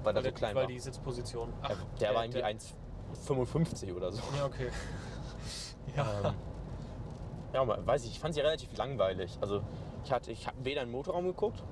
Weil, 0.03 0.15
er 0.15 0.21
so 0.21 0.23
der, 0.23 0.31
klein 0.31 0.55
weil 0.55 0.63
war. 0.63 0.67
die 0.67 0.79
Sitzposition. 0.79 1.51
Ach, 1.61 1.69
der, 1.69 1.77
der 1.99 2.15
war 2.15 2.23
irgendwie 2.25 2.43
1,55 2.43 3.93
oder 3.95 4.11
so. 4.11 4.21
Ja, 4.37 4.45
okay. 4.45 4.69
ja. 5.95 6.05
Ähm, 6.29 6.33
Ja, 7.53 7.61
aber 7.61 7.85
weiß 7.85 8.05
ich, 8.05 8.11
ich 8.11 8.19
fand 8.19 8.35
sie 8.35 8.41
relativ 8.41 8.75
langweilig. 8.77 9.37
Also 9.41 9.61
ich 10.03 10.11
hatte, 10.11 10.31
ich 10.31 10.47
habe 10.47 10.57
weder 10.63 10.81
einen 10.81 10.91
Motorraum 10.91 11.25
geguckt, 11.25 11.63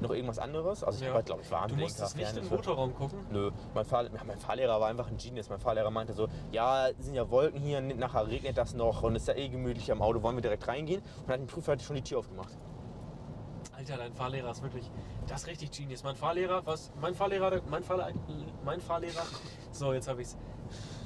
noch 0.00 0.10
irgendwas 0.10 0.38
anderes. 0.38 0.84
Also 0.84 0.98
ich 0.98 1.02
Ja. 1.02 1.08
habe 1.08 1.16
halt, 1.16 1.26
glaube 1.26 1.42
ich, 1.42 1.48
Du 1.48 1.54
Warnblinker, 1.54 1.82
musstest 1.82 2.16
nicht 2.16 2.28
im 2.28 2.34
Fernhilfe. 2.34 2.54
Motorraum 2.56 2.94
gucken. 2.94 3.26
Nö, 3.30 3.50
mein, 3.74 3.84
Fahr 3.84 4.04
ja, 4.04 4.10
mein 4.26 4.38
Fahrlehrer 4.38 4.80
war 4.80 4.88
einfach 4.88 5.08
ein 5.08 5.16
Genius. 5.16 5.48
Mein 5.48 5.58
Fahrlehrer 5.60 5.90
meinte 5.90 6.12
so, 6.12 6.28
ja, 6.52 6.88
sind 6.98 7.14
ja 7.14 7.30
Wolken 7.30 7.60
hier, 7.60 7.80
nachher 7.80 8.26
regnet 8.26 8.56
das 8.58 8.74
noch 8.74 9.02
und 9.02 9.16
ist 9.16 9.28
ja 9.28 9.34
eh 9.34 9.48
gemütlich 9.48 9.90
am 9.92 10.02
Auto, 10.02 10.22
wollen 10.22 10.36
wir 10.36 10.42
direkt 10.42 10.66
reingehen? 10.68 11.00
Und 11.02 11.28
dann 11.28 11.34
hat 11.34 11.40
ein 11.40 11.46
Prüfer 11.46 11.72
halt 11.72 11.82
schon 11.82 11.96
die 11.96 12.02
Tür 12.02 12.18
aufgemacht. 12.18 12.56
Alter, 13.76 13.96
dein 13.96 14.12
Fahrlehrer 14.12 14.50
ist 14.50 14.62
wirklich, 14.62 14.90
das 15.28 15.42
ist 15.42 15.46
richtig 15.46 15.70
genius. 15.70 16.02
Mein 16.02 16.16
Fahrlehrer, 16.16 16.62
was, 16.64 16.90
mein 17.00 17.14
Fahrlehrer, 17.14 17.60
mein 17.70 17.82
Fahrlehrer, 17.84 18.10
mein 18.64 18.80
Fahrlehrer, 18.80 19.22
so 19.70 19.92
jetzt 19.92 20.08
habe 20.08 20.22
ich's. 20.22 20.36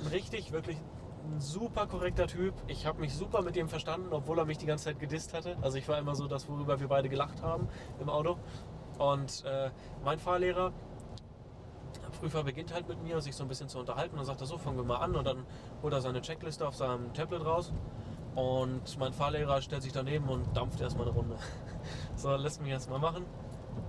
Ein 0.02 0.08
richtig, 0.08 0.52
wirklich 0.52 0.78
ein 1.24 1.40
super 1.40 1.86
korrekter 1.86 2.26
Typ. 2.26 2.54
Ich 2.66 2.86
habe 2.86 3.00
mich 3.00 3.14
super 3.14 3.42
mit 3.42 3.56
ihm 3.56 3.68
verstanden, 3.68 4.08
obwohl 4.12 4.38
er 4.38 4.44
mich 4.44 4.58
die 4.58 4.66
ganze 4.66 4.86
Zeit 4.86 4.98
gedisst 4.98 5.34
hatte. 5.34 5.56
Also 5.60 5.78
ich 5.78 5.86
war 5.88 5.98
immer 5.98 6.14
so 6.16 6.26
das, 6.26 6.48
worüber 6.48 6.80
wir 6.80 6.88
beide 6.88 7.08
gelacht 7.08 7.42
haben 7.42 7.68
im 8.00 8.08
Auto. 8.08 8.38
Und 9.02 9.44
äh, 9.44 9.70
mein 10.04 10.20
Fahrlehrer, 10.20 10.72
der 12.00 12.18
Prüfer 12.20 12.44
beginnt 12.44 12.72
halt 12.72 12.86
mit 12.88 13.02
mir, 13.02 13.20
sich 13.20 13.34
so 13.34 13.42
ein 13.42 13.48
bisschen 13.48 13.68
zu 13.68 13.80
unterhalten 13.80 14.16
und 14.16 14.24
sagt 14.24 14.40
er 14.40 14.46
so, 14.46 14.58
fangen 14.58 14.76
wir 14.76 14.84
mal 14.84 14.98
an. 14.98 15.16
Und 15.16 15.26
dann 15.26 15.44
holt 15.82 15.92
er 15.92 16.00
seine 16.00 16.20
Checkliste 16.22 16.66
auf 16.68 16.76
seinem 16.76 17.12
Tablet 17.12 17.44
raus. 17.44 17.72
Und 18.36 18.96
mein 18.98 19.12
Fahrlehrer 19.12 19.60
stellt 19.60 19.82
sich 19.82 19.92
daneben 19.92 20.28
und 20.28 20.56
dampft 20.56 20.80
erstmal 20.80 21.06
eine 21.08 21.16
Runde. 21.16 21.36
So, 22.14 22.36
lässt 22.36 22.62
mich 22.62 22.70
erstmal 22.70 23.00
machen. 23.00 23.24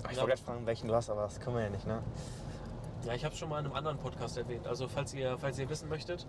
Ich 0.09 0.17
Ja. 0.17 0.23
wollte 0.23 0.29
gerade 0.31 0.41
fragen, 0.41 0.65
welchen 0.65 0.87
du 0.87 0.95
hast, 0.95 1.11
aber 1.11 1.21
das 1.21 1.39
können 1.39 1.57
wir 1.57 1.63
ja 1.63 1.69
nicht, 1.69 1.85
ne? 1.85 2.01
Ja, 3.05 3.13
ich 3.13 3.23
habe 3.23 3.33
es 3.33 3.39
schon 3.39 3.49
mal 3.49 3.59
in 3.59 3.65
einem 3.65 3.75
anderen 3.75 3.99
Podcast 3.99 4.35
erwähnt. 4.35 4.65
Also 4.65 4.87
falls 4.87 5.13
ihr, 5.13 5.37
falls 5.37 5.59
ihr 5.59 5.69
wissen 5.69 5.89
möchtet, 5.89 6.25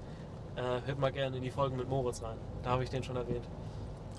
äh, 0.57 0.61
hört 0.85 0.99
mal 0.99 1.11
gerne 1.11 1.39
in 1.39 1.43
die 1.43 1.51
Folgen 1.51 1.77
mit 1.77 1.89
Moritz 1.89 2.23
rein. 2.23 2.37
Da 2.63 2.71
habe 2.73 2.85
ich 2.85 2.91
den 2.91 3.03
schon 3.03 3.17
erwähnt. 3.17 3.49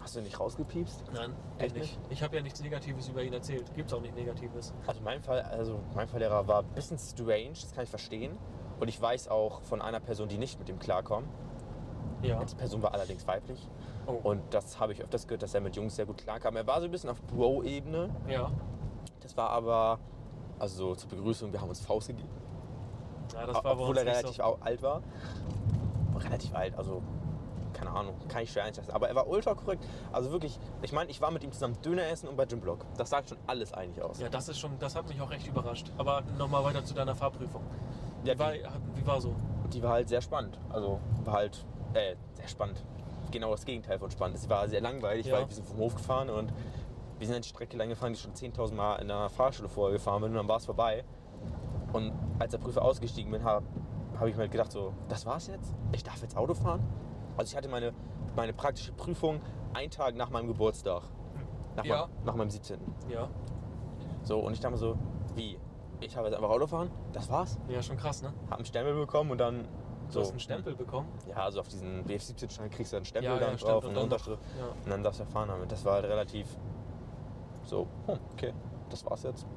Hast 0.06 0.16
du 0.16 0.22
nicht 0.22 0.40
rausgepiepst? 0.40 1.04
Nein, 1.16 1.34
Echt 1.58 1.76
nicht. 1.76 2.00
Ich 2.12 2.22
habe 2.22 2.36
ja 2.36 2.44
nichts 2.44 2.62
Negatives 2.62 3.10
über 3.10 3.24
ihn 3.24 3.34
erzählt. 3.34 3.74
Gibt's 3.74 3.92
auch 3.92 4.02
nicht 4.02 4.16
Negatives. 4.16 4.72
Also 4.86 5.02
mein 5.02 5.20
Fall, 5.20 5.42
also 5.42 5.80
mein 5.96 6.08
Fahrlehrer 6.08 6.48
war 6.48 6.60
ein 6.60 6.70
bisschen 6.76 7.00
strange, 7.00 7.54
das 7.54 7.74
kann 7.74 7.86
ich 7.86 7.90
verstehen. 7.90 8.38
Und 8.80 8.88
ich 8.88 9.02
weiß 9.02 9.30
auch 9.30 9.64
von 9.64 9.82
einer 9.82 10.00
Person, 10.00 10.28
die 10.28 10.38
nicht 10.38 10.60
mit 10.60 10.70
ihm 10.70 10.78
klarkommt. 10.78 11.28
Ja. 12.22 12.44
Die 12.44 12.54
Person 12.54 12.84
war 12.84 12.94
allerdings 12.94 13.26
weiblich. 13.26 13.68
Oh. 14.06 14.12
Und 14.12 14.44
das 14.52 14.80
habe 14.80 14.94
ich 14.94 15.02
öfters 15.02 15.26
gehört, 15.26 15.42
dass 15.42 15.56
er 15.56 15.62
mit 15.62 15.76
Jungs 15.76 15.96
sehr 15.96 16.06
gut 16.06 16.20
klarkam. 16.20 16.56
Er 16.56 16.68
war 16.68 16.82
so 16.82 16.86
ein 16.86 16.92
bisschen 16.92 17.10
auf 17.10 17.20
Bro-Ebene. 17.24 18.12
Ja. 18.30 18.52
Das 19.22 19.36
war 19.36 19.50
aber, 19.50 19.98
also 20.60 20.90
so 20.90 20.96
zur 20.96 21.10
Begrüßung, 21.10 21.52
wir 21.52 21.62
haben 21.62 21.70
uns 21.70 21.80
Faust 21.80 22.10
gegeben. 22.10 22.30
Ja, 23.34 23.48
das 23.48 23.56
war 23.64 23.72
Obwohl 23.72 23.98
er 23.98 24.06
relativ 24.06 24.36
so. 24.36 24.60
alt 24.62 24.84
war. 24.84 25.02
Relativ 26.16 26.54
alt, 26.54 26.78
also 26.78 27.02
keine 27.75 27.91
Ahnung, 27.91 28.15
kann 28.27 28.41
ich 28.44 28.51
schwer 28.51 28.63
einschätzen. 28.63 28.91
Aber 28.91 29.08
er 29.10 29.15
war 29.15 29.27
ultra 29.27 29.53
korrekt. 29.53 29.86
Also 30.12 30.32
wirklich, 30.32 30.58
ich 30.82 30.91
meine, 30.94 31.10
ich 31.12 31.22
war 31.22 31.29
mit 31.32 31.44
ihm 31.44 31.51
zusammen 31.51 31.77
Döner 31.84 32.08
essen 32.08 32.27
und 32.27 32.36
bei 32.38 32.46
Gym 32.46 32.62
Block. 32.62 32.86
Das 32.98 33.10
sagt 33.10 33.29
schon 33.29 33.38
alles 33.46 33.74
eigentlich 33.74 34.03
aus. 34.03 34.20
Ja, 34.20 34.29
das 34.29 34.50
ist 34.50 34.60
schon, 34.60 34.77
das 34.79 34.96
hat 34.96 35.08
mich 35.08 35.20
auch 35.22 35.32
echt 35.32 35.48
überrascht. 35.48 35.91
Aber 35.98 36.22
nochmal 36.38 36.63
weiter 36.63 36.84
zu 36.84 36.94
deiner 36.94 37.15
Fahrprüfung. 37.15 37.62
Ja, 38.24 38.34
Wie 38.36 38.39
war, 38.39 38.51
die- 38.53 38.63
wie 38.96 39.05
war 39.05 39.22
so? 39.22 39.36
Die 39.74 39.84
war 39.84 39.91
halt 39.91 40.10
sehr 40.10 40.22
spannend. 40.22 40.58
Also 40.70 41.00
war 41.24 41.36
halt, 41.36 41.65
äh, 41.94 42.15
sehr 42.34 42.48
spannend. 42.48 42.84
Genau 43.32 43.51
das 43.51 43.65
Gegenteil 43.65 44.00
von 44.00 44.10
spannend. 44.12 44.39
Sie 44.39 44.50
war 44.50 44.67
sehr 44.67 44.82
langweilig, 44.82 45.25
Ja. 45.27 45.36
weil 45.38 45.48
wir 45.50 45.53
sind 45.55 45.67
vom 45.67 45.77
Hof 45.77 45.96
gefahren 45.96 46.29
und 46.29 46.53
wir 47.17 47.27
sind 47.27 47.34
halt 47.36 47.46
die 47.46 47.50
Strecke 47.50 47.75
lang 47.77 47.89
gefahren, 47.89 48.13
die 48.13 48.17
ich 48.17 48.22
schon 48.24 48.34
10.000 48.36 48.77
Mal 48.77 48.96
in 48.98 49.10
einer 49.12 49.29
Fahrschule 49.29 49.67
vorher 49.70 49.94
gefahren 49.94 50.22
bin 50.22 50.32
und 50.32 50.38
dann 50.38 50.48
war 50.48 50.58
es 50.58 50.65
vorbei. 50.65 51.03
Und 51.94 52.13
als 52.39 52.51
der 52.51 52.58
Prüfer 52.60 52.82
ausgestiegen 52.84 53.32
bin, 53.32 53.44
habe 53.44 53.65
hab 54.20 54.27
ich 54.27 54.36
mir 54.36 54.41
halt 54.41 54.51
gedacht 54.51 54.72
so, 54.72 54.94
das 55.08 55.25
war's 55.25 55.48
jetzt? 55.48 55.74
Ich 55.91 56.03
darf 56.03 56.22
jetzt 56.22 56.36
Auto 56.38 56.53
fahren? 56.53 56.82
Also 57.38 57.51
ich 57.51 57.58
hatte 57.58 57.70
meine, 57.70 57.94
meine 58.36 58.54
praktische 58.54 58.92
Prüfung 58.94 59.42
einen 59.74 59.92
Tag 59.92 60.15
nach 60.15 60.30
meinem 60.30 60.48
Geburtstag. 60.48 61.04
Nach, 61.75 61.84
Ja. 61.86 62.08
meinem, 62.08 62.25
nach 62.25 62.36
meinem 62.36 62.50
17. 62.50 62.80
Ja. 63.10 63.27
So, 64.24 64.39
und 64.39 64.54
ich 64.54 64.60
dachte 64.60 64.72
mir 64.74 64.77
so, 64.77 64.98
wie? 65.36 65.60
Ich 66.00 66.15
habe 66.18 66.27
jetzt 66.27 66.36
einfach 66.36 66.50
Auto 66.50 66.68
fahren? 66.68 66.89
Das 67.13 67.30
war's? 67.30 67.58
Ja, 67.68 67.82
schon 67.82 67.98
krass, 67.98 68.22
ne? 68.22 68.34
Hab 68.50 68.58
einen 68.58 68.65
Stempel 68.65 68.94
bekommen 68.96 69.32
und 69.32 69.38
dann 69.38 69.63
Du 70.08 70.12
so. 70.12 70.20
hast 70.22 70.32
einen 70.32 70.39
Stempel 70.39 70.75
bekommen. 70.75 71.08
Ja, 71.27 71.38
also 71.38 71.60
auf 71.60 71.68
diesen 71.68 72.06
BF17-Schein 72.06 72.70
kriegst 72.70 72.94
du 72.94 72.98
einen 72.98 73.06
Stempel 73.06 73.32
Ja, 73.32 73.39
ja, 73.39 73.48
dann 73.48 73.58
stimmt. 73.58 73.72
drauf 73.72 73.84
Und 73.84 73.89
und 73.92 73.98
eine 73.98 74.00
noch- 74.00 74.04
Unterschrift. 74.13 74.42
Ja. 74.60 74.65
Und 74.84 74.89
dann 74.89 75.04
darfst 75.04 75.20
du 75.20 75.24
erfahren 75.24 75.48
damit. 75.50 75.72
Das 75.72 75.84
war 75.84 75.94
halt 75.94 76.06
relativ 76.06 76.48
so, 77.63 77.88
hm, 78.06 78.20
okay, 78.34 78.54
das 78.89 79.04
war's 79.06 79.24
jetzt. 79.24 79.48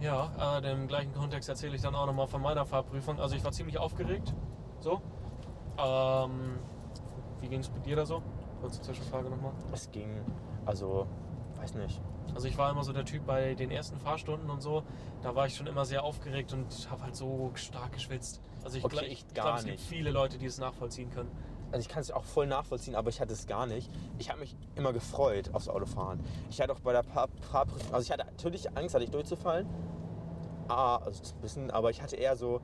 Ja, 0.00 0.58
äh, 0.60 0.72
im 0.72 0.86
gleichen 0.86 1.12
Kontext 1.14 1.48
erzähle 1.48 1.76
ich 1.76 1.82
dann 1.82 1.94
auch 1.94 2.06
nochmal 2.06 2.26
von 2.26 2.42
meiner 2.42 2.64
Fahrprüfung. 2.66 3.18
Also 3.20 3.36
ich 3.36 3.44
war 3.44 3.52
ziemlich 3.52 3.78
aufgeregt. 3.78 4.34
So. 4.80 5.00
Ähm, 5.78 6.58
wie 7.40 7.48
ging 7.48 7.60
es 7.60 7.70
mit 7.72 7.84
dir 7.86 7.96
da 7.96 8.06
so? 8.06 8.22
Kurze 8.60 8.80
Zwischenfrage 8.82 9.28
nochmal. 9.30 9.52
Es 9.72 9.90
ging, 9.90 10.20
also, 10.66 11.06
weiß 11.56 11.74
nicht. 11.74 12.00
Also 12.34 12.46
ich 12.46 12.56
war 12.58 12.70
immer 12.70 12.84
so 12.84 12.92
der 12.92 13.04
Typ 13.04 13.26
bei 13.26 13.54
den 13.54 13.70
ersten 13.70 13.98
Fahrstunden 13.98 14.50
und 14.50 14.60
so, 14.62 14.84
da 15.22 15.34
war 15.34 15.46
ich 15.46 15.56
schon 15.56 15.66
immer 15.66 15.84
sehr 15.84 16.04
aufgeregt 16.04 16.52
und 16.52 16.66
habe 16.90 17.02
halt 17.02 17.16
so 17.16 17.50
stark 17.54 17.92
geschwitzt. 17.92 18.40
Also 18.62 18.78
ich, 18.78 18.84
Okay, 18.84 18.96
glaub- 18.96 19.06
ich 19.10 19.26
glaube, 19.28 19.58
es 19.58 19.64
gibt 19.64 19.78
nicht. 19.78 19.88
viele 19.88 20.10
Leute, 20.10 20.38
die 20.38 20.46
es 20.46 20.58
nachvollziehen 20.58 21.10
können. 21.10 21.30
Also 21.72 21.80
ich 21.82 21.88
kann 21.88 22.00
es 22.02 22.10
auch 22.10 22.24
voll 22.24 22.46
nachvollziehen, 22.46 22.94
aber 22.94 23.08
ich 23.10 23.20
hatte 23.20 23.32
es 23.32 23.46
gar 23.46 23.66
nicht. 23.66 23.90
Ich 24.18 24.28
habe 24.30 24.40
mich 24.40 24.56
immer 24.74 24.92
gefreut 24.92 25.50
aufs 25.54 25.68
Autofahren. 25.68 26.20
Ich 26.50 26.60
hatte 26.60 26.72
auch 26.72 26.80
bei 26.80 26.92
der 26.92 27.02
Fahr- 27.04 27.28
Fahrprüfung, 27.50 27.92
also 27.94 28.04
ich 28.04 28.12
hatte 28.12 28.24
natürlich 28.26 28.76
Angst, 28.76 28.94
hatte 28.94 29.04
ich 29.04 29.10
durchzufallen. 29.10 29.66
Ah, 30.68 30.96
also 30.96 31.20
das 31.20 31.32
ein 31.32 31.40
bisschen, 31.40 31.70
aber 31.70 31.90
ich 31.90 32.00
hatte 32.02 32.16
eher 32.16 32.36
so, 32.36 32.60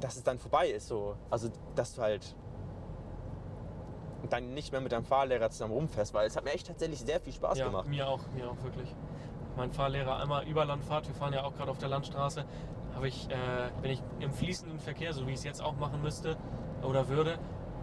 dass 0.00 0.16
es 0.16 0.22
dann 0.22 0.38
vorbei 0.38 0.68
ist 0.68 0.86
so. 0.88 1.16
Also, 1.30 1.48
dass 1.74 1.94
du 1.94 2.02
halt 2.02 2.36
dann 4.28 4.54
nicht 4.54 4.72
mehr 4.72 4.80
mit 4.80 4.92
deinem 4.92 5.04
Fahrlehrer 5.04 5.50
zusammen 5.50 5.72
rumfährst, 5.72 6.14
weil 6.14 6.26
es 6.26 6.36
hat 6.36 6.44
mir 6.44 6.52
echt 6.52 6.66
tatsächlich 6.66 7.00
sehr 7.00 7.20
viel 7.20 7.32
Spaß 7.32 7.58
ja, 7.58 7.66
gemacht. 7.66 7.88
mir 7.88 8.08
auch, 8.08 8.20
mir 8.34 8.50
auch 8.50 8.62
wirklich. 8.62 8.94
Mein 9.56 9.72
Fahrlehrer 9.72 10.18
einmal 10.18 10.46
über 10.46 10.64
Landfahrt, 10.64 11.08
wir 11.08 11.14
fahren 11.14 11.32
ja 11.32 11.44
auch 11.44 11.54
gerade 11.56 11.70
auf 11.70 11.78
der 11.78 11.88
Landstraße, 11.88 12.44
habe 12.94 13.08
ich, 13.08 13.28
äh, 13.28 13.70
bin 13.82 13.90
ich 13.90 14.02
im 14.20 14.32
fließenden 14.32 14.78
Verkehr, 14.78 15.12
so 15.12 15.26
wie 15.26 15.32
ich 15.32 15.38
es 15.38 15.44
jetzt 15.44 15.62
auch 15.62 15.76
machen 15.76 16.00
müsste 16.00 16.36
oder 16.82 17.08
würde, 17.08 17.38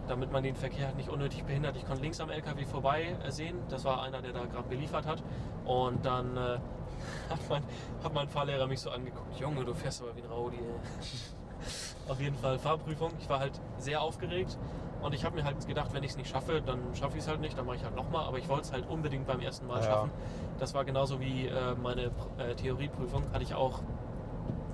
damit 0.07 0.31
man 0.31 0.43
den 0.43 0.55
Verkehr 0.55 0.87
halt 0.87 0.95
nicht 0.95 1.09
unnötig 1.09 1.43
behindert. 1.43 1.75
Ich 1.75 1.85
konnte 1.85 2.01
links 2.01 2.19
am 2.21 2.29
LKW 2.29 2.65
vorbei 2.65 3.15
äh, 3.25 3.31
sehen, 3.31 3.57
das 3.69 3.83
war 3.83 4.03
einer, 4.03 4.21
der 4.21 4.33
da 4.33 4.45
gerade 4.45 4.69
beliefert 4.69 5.05
hat. 5.05 5.21
Und 5.65 6.05
dann 6.05 6.37
äh, 6.37 6.39
hat, 7.29 7.39
mein, 7.49 7.63
hat 8.03 8.13
mein 8.13 8.29
Fahrlehrer 8.29 8.67
mich 8.67 8.79
so 8.79 8.89
angeguckt, 8.89 9.37
Junge, 9.39 9.65
du 9.65 9.73
fährst 9.73 10.01
aber 10.01 10.15
wie 10.15 10.21
ein 10.21 10.31
ey." 10.53 10.59
Auf 12.11 12.21
jeden 12.21 12.35
Fall 12.35 12.59
Fahrprüfung. 12.59 13.11
Ich 13.19 13.27
war 13.27 13.39
halt 13.39 13.59
sehr 13.79 14.01
aufgeregt 14.01 14.57
und 15.05 15.13
ich 15.13 15.23
habe 15.23 15.35
mir 15.35 15.43
halt 15.43 15.65
gedacht, 15.67 15.93
wenn 15.93 16.03
ich 16.03 16.11
es 16.11 16.17
nicht 16.17 16.29
schaffe, 16.29 16.61
dann 16.65 16.79
schaffe 16.95 17.17
ich 17.17 17.23
es 17.23 17.29
halt 17.29 17.39
nicht, 17.39 17.57
dann 17.57 17.65
mache 17.65 17.75
ich 17.77 17.83
halt 17.83 17.95
nochmal. 17.95 18.25
Aber 18.25 18.37
ich 18.37 18.49
wollte 18.49 18.63
es 18.63 18.71
halt 18.71 18.89
unbedingt 18.89 19.27
beim 19.27 19.39
ersten 19.39 19.67
Mal 19.67 19.77
Ja. 19.77 19.83
schaffen. 19.83 20.11
Das 20.59 20.73
war 20.73 20.83
genauso 20.85 21.19
wie 21.19 21.47
äh, 21.47 21.75
meine 21.81 22.11
äh, 22.37 22.55
Theorieprüfung. 22.55 23.23
Hatte 23.31 23.43
ich 23.43 23.53
auch 23.53 23.79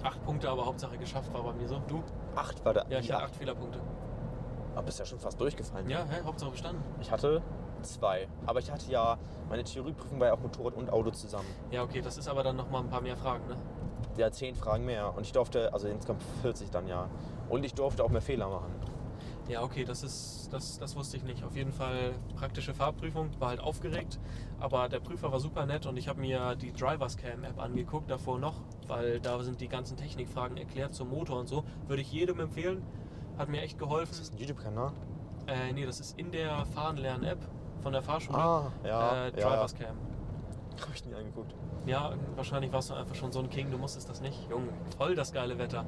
acht 0.04 0.24
Punkte, 0.24 0.50
aber 0.50 0.66
Hauptsache 0.66 0.98
geschafft 0.98 1.34
war 1.34 1.44
bei 1.44 1.54
mir 1.54 1.68
so. 1.68 1.82
Du? 1.88 2.02
Acht 2.36 2.64
war 2.66 2.74
da. 2.74 2.86
Ja, 2.90 3.00
ich 3.00 3.12
hatte 3.12 3.24
acht 3.24 3.36
Fehlerpunkte. 3.36 3.80
Aber 4.74 4.84
bist 4.84 5.00
ja 5.00 5.06
schon 5.06 5.20
fast 5.20 5.40
durchgefallen. 5.40 5.90
Ja, 5.90 6.06
hä? 6.10 6.22
Hauptsache 6.26 6.52
bestanden. 6.52 6.82
Ich 7.02 7.12
hatte 7.12 7.42
zwei. 7.82 8.28
Aber 8.46 8.60
ich 8.60 8.72
hatte 8.72 8.90
ja, 8.90 9.18
meine 9.50 9.64
Theorieprüfung 9.64 10.20
war 10.20 10.28
ja 10.28 10.34
auch 10.34 10.40
Motorrad 10.40 10.76
und 10.76 10.92
Auto 10.94 11.12
zusammen. 11.12 11.48
Ja, 11.72 11.84
okay, 11.84 12.02
das 12.02 12.18
ist 12.18 12.28
aber 12.30 12.44
dann 12.44 12.56
nochmal 12.56 12.82
ein 12.84 12.90
paar 12.90 13.02
mehr 13.02 13.18
Fragen, 13.18 13.48
ne? 13.48 13.58
Ja, 14.18 14.32
zehn 14.32 14.56
Fragen 14.56 14.86
mehr. 14.86 15.14
Und 15.16 15.26
ich 15.26 15.32
durfte, 15.34 15.74
also 15.74 15.88
insgesamt 15.88 16.24
40 16.42 16.70
dann 16.72 16.88
ja. 16.88 17.08
Und 17.50 17.66
ich 17.66 17.74
durfte 17.74 18.04
auch 18.04 18.10
mehr 18.10 18.22
Fehler 18.22 18.48
machen. 18.48 18.72
Ja, 19.48 19.64
okay, 19.64 19.84
das 19.84 20.04
ist, 20.04 20.50
das, 20.52 20.78
das 20.78 20.96
wusste 20.96 21.18
ich 21.18 21.24
nicht. 21.24 21.44
Auf 21.44 21.56
jeden 21.56 21.72
Fall 21.72 22.14
praktische 22.36 22.74
Fahrprüfung, 22.74 23.30
war 23.40 23.50
halt 23.50 23.60
aufgeregt, 23.60 24.20
aber 24.60 24.88
der 24.88 25.00
Prüfer 25.00 25.32
war 25.32 25.40
super 25.40 25.66
nett 25.66 25.86
und 25.86 25.98
ich 25.98 26.08
habe 26.08 26.22
mir 26.22 26.56
die 26.56 26.72
Drivers 26.72 27.18
Cam 27.18 27.44
App 27.44 27.60
angeguckt, 27.60 28.10
davor 28.10 28.40
noch, 28.40 28.62
weil 28.88 29.20
da 29.20 29.42
sind 29.44 29.60
die 29.60 29.68
ganzen 29.68 29.98
Technikfragen 29.98 30.58
erklärt 30.58 30.94
zum 30.94 31.10
Motor 31.10 31.40
und 31.40 31.48
so. 31.48 31.64
Würde 31.88 32.02
ich 32.02 32.12
jedem 32.12 32.40
empfehlen, 32.40 32.84
hat 33.38 33.50
mir 33.50 33.62
echt 33.62 33.78
geholfen. 33.78 34.12
Ist 34.12 34.22
das 34.22 34.32
ein 34.32 34.38
YouTube-Kanal? 34.38 34.94
Äh, 35.48 35.74
nee, 35.74 35.86
das 35.86 36.00
ist 36.00 36.18
in 36.18 36.32
der 36.32 36.66
Fahrenlernen-App 36.68 37.40
von 37.82 37.94
der 37.94 38.04
Fahrschule. 38.04 38.38
Ah, 38.38 38.72
ja. 38.86 39.28
äh, 39.28 39.40
ja. 39.40 39.50
Drivers 39.50 39.76
Cam. 39.76 39.98
Hab 40.82 40.94
ich 40.96 41.06
nie 41.06 41.14
angeguckt. 41.14 41.54
Ja, 41.86 42.12
wahrscheinlich 42.36 42.72
warst 42.74 42.90
du 42.90 42.94
einfach 42.96 43.16
schon 43.16 43.32
so 43.32 43.40
ein 43.40 43.50
King, 43.50 43.72
du 43.72 43.78
musstest 43.78 44.10
das 44.10 44.22
nicht. 44.22 44.50
Junge, 44.50 44.68
voll 44.98 45.16
das 45.16 45.32
geile 45.32 45.58
Wetter. 45.58 45.86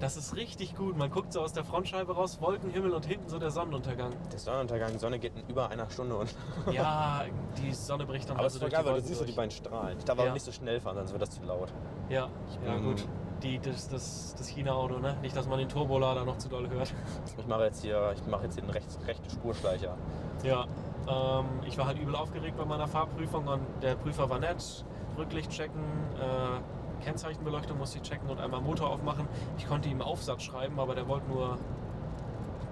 Das 0.00 0.16
ist 0.16 0.36
richtig 0.36 0.76
gut. 0.76 0.96
Man 0.96 1.10
guckt 1.10 1.32
so 1.32 1.40
aus 1.40 1.52
der 1.52 1.64
Frontscheibe 1.64 2.14
raus, 2.14 2.38
Wolkenhimmel 2.40 2.92
und 2.92 3.06
hinten 3.06 3.28
so 3.28 3.38
der 3.38 3.50
Sonnenuntergang. 3.50 4.12
Der 4.30 4.38
Sonnenuntergang, 4.38 4.92
die 4.92 4.98
Sonne 4.98 5.18
geht 5.18 5.34
in 5.36 5.42
über 5.48 5.70
einer 5.70 5.88
Stunde 5.90 6.16
und. 6.16 6.34
Ja, 6.70 7.22
die 7.58 7.72
Sonne 7.72 8.04
bricht 8.06 8.28
dann 8.28 8.36
Aber 8.36 8.44
also 8.44 8.58
durch 8.58 8.72
geil, 8.72 8.82
die 8.82 8.86
weil 8.88 8.94
du 8.94 8.96
Wolken 9.00 9.08
siehst 9.08 9.18
so 9.20 9.24
die 9.24 9.30
durch. 9.30 9.36
beiden 9.36 9.50
Strahlen. 9.50 9.98
Ich 9.98 10.04
darf 10.04 10.18
aber 10.18 10.28
Ja. 10.28 10.32
nicht 10.34 10.44
so 10.44 10.52
schnell 10.52 10.80
fahren, 10.80 10.96
sonst 10.96 11.12
wird 11.12 11.22
das 11.22 11.30
zu 11.30 11.42
laut. 11.44 11.72
Ja, 12.08 12.28
ja 12.64 12.72
Mm. 12.78 12.84
gut. 12.84 13.06
Die, 13.42 13.58
das, 13.58 13.88
das, 13.88 14.34
das 14.36 14.46
China-Auto, 14.48 14.98
ne? 14.98 15.16
Nicht, 15.20 15.36
dass 15.36 15.46
man 15.46 15.58
den 15.58 15.68
Turbolader 15.68 16.24
noch 16.24 16.38
zu 16.38 16.48
doll 16.48 16.68
hört. 16.70 16.92
Ich 17.38 17.46
mache 17.46 17.64
jetzt 17.64 17.82
hier, 17.82 18.12
ich 18.16 18.26
mache 18.26 18.44
jetzt 18.44 18.54
hier 18.54 18.62
den 18.64 18.70
rechts, 18.70 18.98
rechten 19.06 19.28
Spurschleicher. 19.30 19.94
Ja, 20.42 20.66
ähm, 21.08 21.44
ich 21.66 21.78
war 21.78 21.86
halt 21.86 21.98
übel 21.98 22.14
aufgeregt 22.14 22.56
bei 22.56 22.64
meiner 22.64 22.86
Fahrprüfung 22.88 23.46
und 23.46 23.60
der 23.82 23.94
Prüfer 23.94 24.28
war 24.28 24.38
nett. 24.38 24.84
Rücklicht 25.16 25.50
checken, 25.50 25.82
äh, 26.20 27.02
Kennzeichenbeleuchtung 27.04 27.78
musste 27.78 27.98
ich 27.98 28.02
checken 28.02 28.28
und 28.28 28.40
einmal 28.40 28.60
Motor 28.60 28.90
aufmachen. 28.90 29.28
Ich 29.58 29.66
konnte 29.66 29.88
ihm 29.88 30.02
Aufsatz 30.02 30.42
schreiben, 30.42 30.78
aber 30.78 30.94
der 30.94 31.08
wollte 31.08 31.28
nur, 31.28 31.58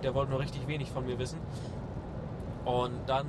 der 0.03 0.15
wollte 0.15 0.31
nur 0.31 0.41
richtig 0.41 0.67
wenig 0.67 0.91
von 0.91 1.07
mir 1.07 1.19
wissen. 1.19 1.39
Und 2.65 2.93
dann 3.07 3.27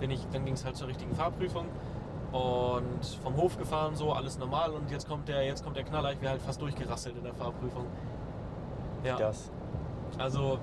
bin 0.00 0.10
ich, 0.10 0.26
dann 0.32 0.44
ging 0.44 0.54
es 0.54 0.64
halt 0.64 0.76
zur 0.76 0.88
richtigen 0.88 1.14
Fahrprüfung 1.14 1.66
und 2.32 3.04
vom 3.22 3.36
Hof 3.36 3.58
gefahren, 3.58 3.94
so 3.96 4.12
alles 4.12 4.38
normal 4.38 4.70
und 4.70 4.90
jetzt 4.90 5.08
kommt 5.08 5.28
der, 5.28 5.44
jetzt 5.44 5.64
kommt 5.64 5.76
der 5.76 5.84
Knaller, 5.84 6.12
ich 6.12 6.20
wäre 6.20 6.32
halt 6.32 6.42
fast 6.42 6.60
durchgerasselt 6.60 7.16
in 7.16 7.24
der 7.24 7.34
Fahrprüfung. 7.34 7.86
Ja, 9.04 9.16
Das. 9.16 9.50
also 10.18 10.58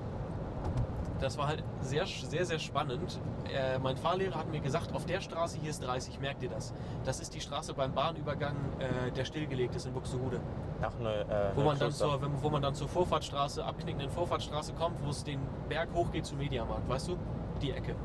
das 1.20 1.38
war 1.38 1.48
halt 1.48 1.62
sehr, 1.80 2.06
sehr, 2.06 2.44
sehr 2.44 2.58
spannend. 2.58 3.20
Äh, 3.52 3.78
mein 3.78 3.96
Fahrlehrer 3.96 4.36
hat 4.36 4.50
mir 4.50 4.60
gesagt, 4.60 4.92
auf 4.94 5.06
der 5.06 5.20
Straße 5.20 5.58
hier 5.58 5.70
ist 5.70 5.80
30, 5.82 6.20
merkt 6.20 6.42
ihr 6.42 6.48
das? 6.48 6.72
Das 7.04 7.20
ist 7.20 7.34
die 7.34 7.40
Straße 7.40 7.74
beim 7.74 7.92
Bahnübergang, 7.92 8.56
äh, 8.78 9.10
der 9.12 9.24
stillgelegt 9.24 9.74
ist 9.74 9.86
in 9.86 9.92
Buxtehude. 9.92 10.40
Nach 10.80 10.92
eine, 10.98 11.20
äh, 11.22 11.56
Wo 11.56 11.62
man, 11.62 11.78
dann 11.78 11.92
zur, 11.92 12.20
wo 12.42 12.50
man 12.50 12.62
dann 12.62 12.74
zur 12.74 12.88
Vorfahrtstraße, 12.88 13.64
abknickenden 13.64 14.10
Vorfahrtstraße 14.10 14.74
kommt, 14.74 15.04
wo 15.04 15.10
es 15.10 15.24
den 15.24 15.40
Berg 15.68 15.88
hochgeht 15.94 16.26
zum 16.26 16.38
Mediamarkt, 16.38 16.88
weißt 16.88 17.08
du? 17.08 17.16
Die 17.60 17.72
Ecke. 17.72 17.96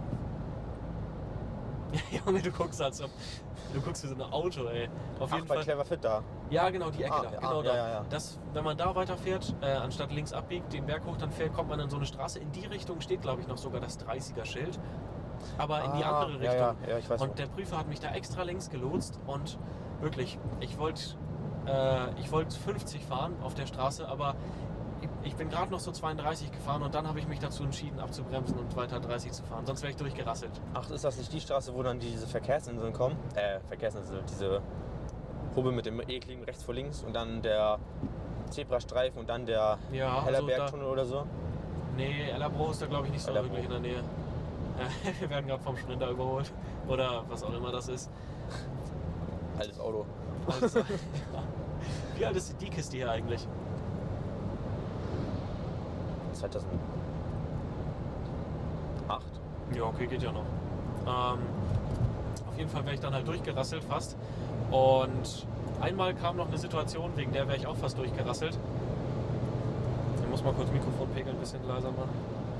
Ja, 1.91 2.19
Junge, 2.25 2.41
du 2.41 2.51
guckst 2.51 2.81
als 2.81 3.01
ob. 3.01 3.11
Du 3.73 3.81
guckst 3.81 4.03
wie 4.03 4.07
so 4.07 4.15
ein 4.15 4.21
Auto, 4.21 4.65
ey. 4.65 4.89
Auf 5.19 5.29
Ach, 5.31 5.35
jeden 5.35 5.47
bei 5.47 5.55
Fall. 5.55 5.63
Clever 5.63 5.85
Fit 5.85 6.03
da. 6.03 6.23
Ja, 6.53 6.69
genau, 6.69 6.89
die 6.89 7.03
Ecke 7.03 7.13
Ah, 7.13 7.21
da. 7.23 7.29
Genau 7.31 7.59
ah, 7.59 7.63
da. 7.63 7.69
ja, 7.69 7.75
ja, 7.75 7.89
ja. 7.89 8.05
Das, 8.09 8.39
wenn 8.53 8.63
man 8.63 8.77
da 8.77 8.95
weiterfährt, 8.95 9.55
äh, 9.61 9.71
anstatt 9.73 10.11
links 10.11 10.33
abbiegt, 10.33 10.71
den 10.71 10.85
Berg 10.85 11.05
hoch 11.05 11.17
dann 11.17 11.31
fährt, 11.31 11.53
kommt 11.53 11.69
man 11.69 11.79
in 11.79 11.89
so 11.89 11.97
eine 11.97 12.05
Straße. 12.05 12.39
In 12.39 12.51
die 12.51 12.65
Richtung 12.65 13.01
steht, 13.01 13.21
glaube 13.21 13.41
ich, 13.41 13.47
noch 13.47 13.57
sogar 13.57 13.81
das 13.81 13.99
30er-Schild. 13.99 14.79
Aber 15.57 15.83
in 15.83 15.93
die 15.97 16.03
Ah, 16.03 16.21
andere 16.21 16.39
Richtung. 16.39 16.57
Ja, 16.57 16.75
ja, 16.87 16.97
ich 16.99 17.09
weiß 17.09 17.21
Und 17.21 17.37
der 17.39 17.47
Prüfer 17.47 17.77
hat 17.77 17.87
mich 17.87 17.99
da 17.99 18.11
extra 18.11 18.43
längs 18.43 18.69
gelotst 18.69 19.19
und 19.25 19.57
wirklich, 19.99 20.37
ich 20.59 20.77
wollte 20.77 21.01
äh, 21.65 22.19
ich 22.19 22.31
wollte 22.31 22.57
50 22.57 23.03
fahren 23.05 23.35
auf 23.41 23.53
der 23.53 23.65
Straße, 23.65 24.07
aber 24.07 24.35
ich, 25.23 25.35
bin 25.35 25.49
gerade 25.49 25.71
noch 25.71 25.79
so 25.79 25.91
32 25.91 26.51
gefahren 26.51 26.81
und 26.81 26.95
dann 26.95 27.07
habe 27.07 27.19
ich 27.19 27.27
mich 27.27 27.39
dazu 27.39 27.63
entschieden 27.63 27.99
abzubremsen 27.99 28.57
und 28.57 28.75
weiter 28.77 28.99
30 28.99 29.31
zu 29.31 29.43
fahren. 29.43 29.65
Sonst 29.65 29.81
wäre 29.81 29.91
ich 29.91 29.97
durchgerasselt. 29.97 30.51
Ach, 30.73 30.89
ist 30.89 31.03
das 31.03 31.17
nicht 31.17 31.31
die 31.33 31.41
Straße, 31.41 31.73
wo 31.73 31.83
dann 31.83 31.99
diese 31.99 32.27
Verkehrsinseln 32.27 32.93
kommen? 32.93 33.17
Äh, 33.35 33.59
Verkehrsinsel, 33.67 34.23
diese 34.29 34.61
Hubbel 35.55 35.71
mit 35.71 35.85
dem 35.85 35.99
ekligen 36.01 36.43
rechts 36.43 36.63
vor 36.63 36.73
links 36.73 37.03
und 37.03 37.13
dann 37.13 37.41
der 37.41 37.79
Zebrastreifen 38.49 39.19
und 39.19 39.29
dann 39.29 39.45
der 39.45 39.77
Ja, 39.91 40.15
also 40.15 40.25
Hellerbergtunnel 40.25 40.85
oder 40.87 41.05
so? 41.05 41.25
nee, 41.95 42.29
Ellerbruch 42.31 42.71
ist 42.71 42.81
da 42.81 42.85
glaube 42.87 43.05
ich 43.07 43.13
nicht 43.13 43.21
so 43.23 43.31
Ellerbruch. 43.31 43.51
wirklich 43.51 43.65
in 43.65 43.71
der 43.71 43.79
Nähe. 43.79 44.03
Wir 45.19 45.29
werden 45.29 45.47
gerade 45.47 45.61
vom 45.63 45.77
Sprinter 45.77 46.09
überholt 46.09 46.51
oder 46.87 47.23
was 47.29 47.43
auch 47.43 47.53
immer 47.53 47.71
das 47.71 47.87
ist. 47.89 48.09
Altes 49.59 49.79
Auto. 49.79 50.05
Also, 50.61 50.79
ja. 50.79 50.85
Wie 52.15 52.25
alt 52.25 52.35
ist 52.35 52.59
die 52.59 52.69
Kiste 52.69 52.97
hier 52.97 53.11
eigentlich? 53.11 53.47
2008. 56.33 56.71
Ja, 59.75 59.83
okay, 59.83 60.07
geht 60.07 60.21
ja 60.23 60.31
noch. 60.31 60.45
Ähm, 61.05 61.39
auf 62.47 62.57
jeden 62.57 62.69
Fall 62.69 62.83
wäre 62.85 62.95
ich 62.95 62.99
dann 63.01 63.13
halt 63.13 63.27
durchgerasselt 63.27 63.83
fast. 63.83 64.17
Und 64.73 65.45
einmal 65.81 66.15
kam 66.15 66.35
noch 66.37 66.47
eine 66.47 66.57
Situation, 66.57 67.11
wegen 67.15 67.31
der 67.31 67.47
wäre 67.47 67.57
ich 67.57 67.67
auch 67.67 67.75
fast 67.75 67.95
durchgerasselt. 67.95 68.57
Ich 70.19 70.27
muss 70.27 70.43
mal 70.43 70.51
kurz 70.53 70.71
Mikrofonpegel 70.71 71.31
ein 71.31 71.39
bisschen 71.39 71.59
leiser 71.67 71.91
machen. 71.91 72.09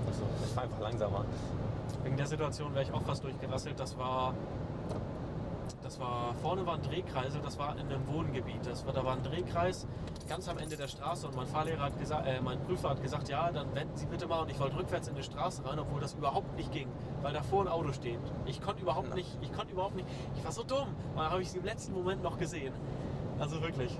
Also, 0.05 0.21
ich 0.45 0.51
fahr 0.51 0.65
einfach 0.65 0.79
langsamer. 0.79 1.25
Wegen 2.03 2.15
der 2.15 2.27
Situation 2.27 2.71
wäre 2.75 2.83
ich 2.83 2.93
auch 2.93 3.01
fast 3.01 3.23
durchgerasselt. 3.23 3.79
Das 3.79 3.97
war, 3.97 4.35
das 5.83 5.99
war, 5.99 6.33
vorne 6.41 6.65
war 6.65 6.75
ein 6.75 6.81
Drehkreisel, 6.81 7.41
das 7.41 7.57
war 7.57 7.73
in 7.77 7.87
einem 7.87 8.07
Wohngebiet. 8.07 8.65
Das 8.65 8.85
war, 8.85 8.93
da 8.93 9.03
war 9.03 9.13
ein 9.13 9.23
Drehkreis 9.23 9.87
ganz 10.27 10.47
am 10.47 10.57
Ende 10.57 10.75
der 10.77 10.87
Straße 10.87 11.27
und 11.27 11.35
mein 11.35 11.47
Fahrlehrer 11.47 11.83
hat 11.83 11.99
gesagt, 11.99 12.27
äh, 12.27 12.41
mein 12.41 12.59
Prüfer 12.61 12.89
hat 12.91 13.01
gesagt, 13.01 13.29
ja, 13.29 13.51
dann 13.51 13.73
wenden 13.75 13.95
Sie 13.95 14.05
bitte 14.05 14.27
mal 14.27 14.41
und 14.41 14.49
ich 14.49 14.59
wollte 14.59 14.77
rückwärts 14.77 15.07
in 15.07 15.15
die 15.15 15.23
Straße 15.23 15.65
rein, 15.65 15.79
obwohl 15.79 16.01
das 16.01 16.13
überhaupt 16.13 16.55
nicht 16.55 16.71
ging, 16.71 16.87
weil 17.21 17.33
davor 17.33 17.61
ein 17.61 17.67
Auto 17.67 17.91
steht. 17.91 18.19
Ich 18.45 18.61
konnte 18.61 18.81
überhaupt 18.81 19.07
Na. 19.09 19.15
nicht, 19.15 19.37
ich 19.41 19.51
konnte 19.53 19.73
überhaupt 19.73 19.95
nicht, 19.95 20.07
ich 20.35 20.43
war 20.43 20.51
so 20.51 20.63
dumm. 20.63 20.87
Dann 21.15 21.29
habe 21.29 21.41
ich 21.41 21.51
sie 21.51 21.57
im 21.57 21.65
letzten 21.65 21.93
Moment 21.93 22.23
noch 22.23 22.37
gesehen. 22.37 22.73
Also 23.39 23.61
wirklich. 23.61 23.97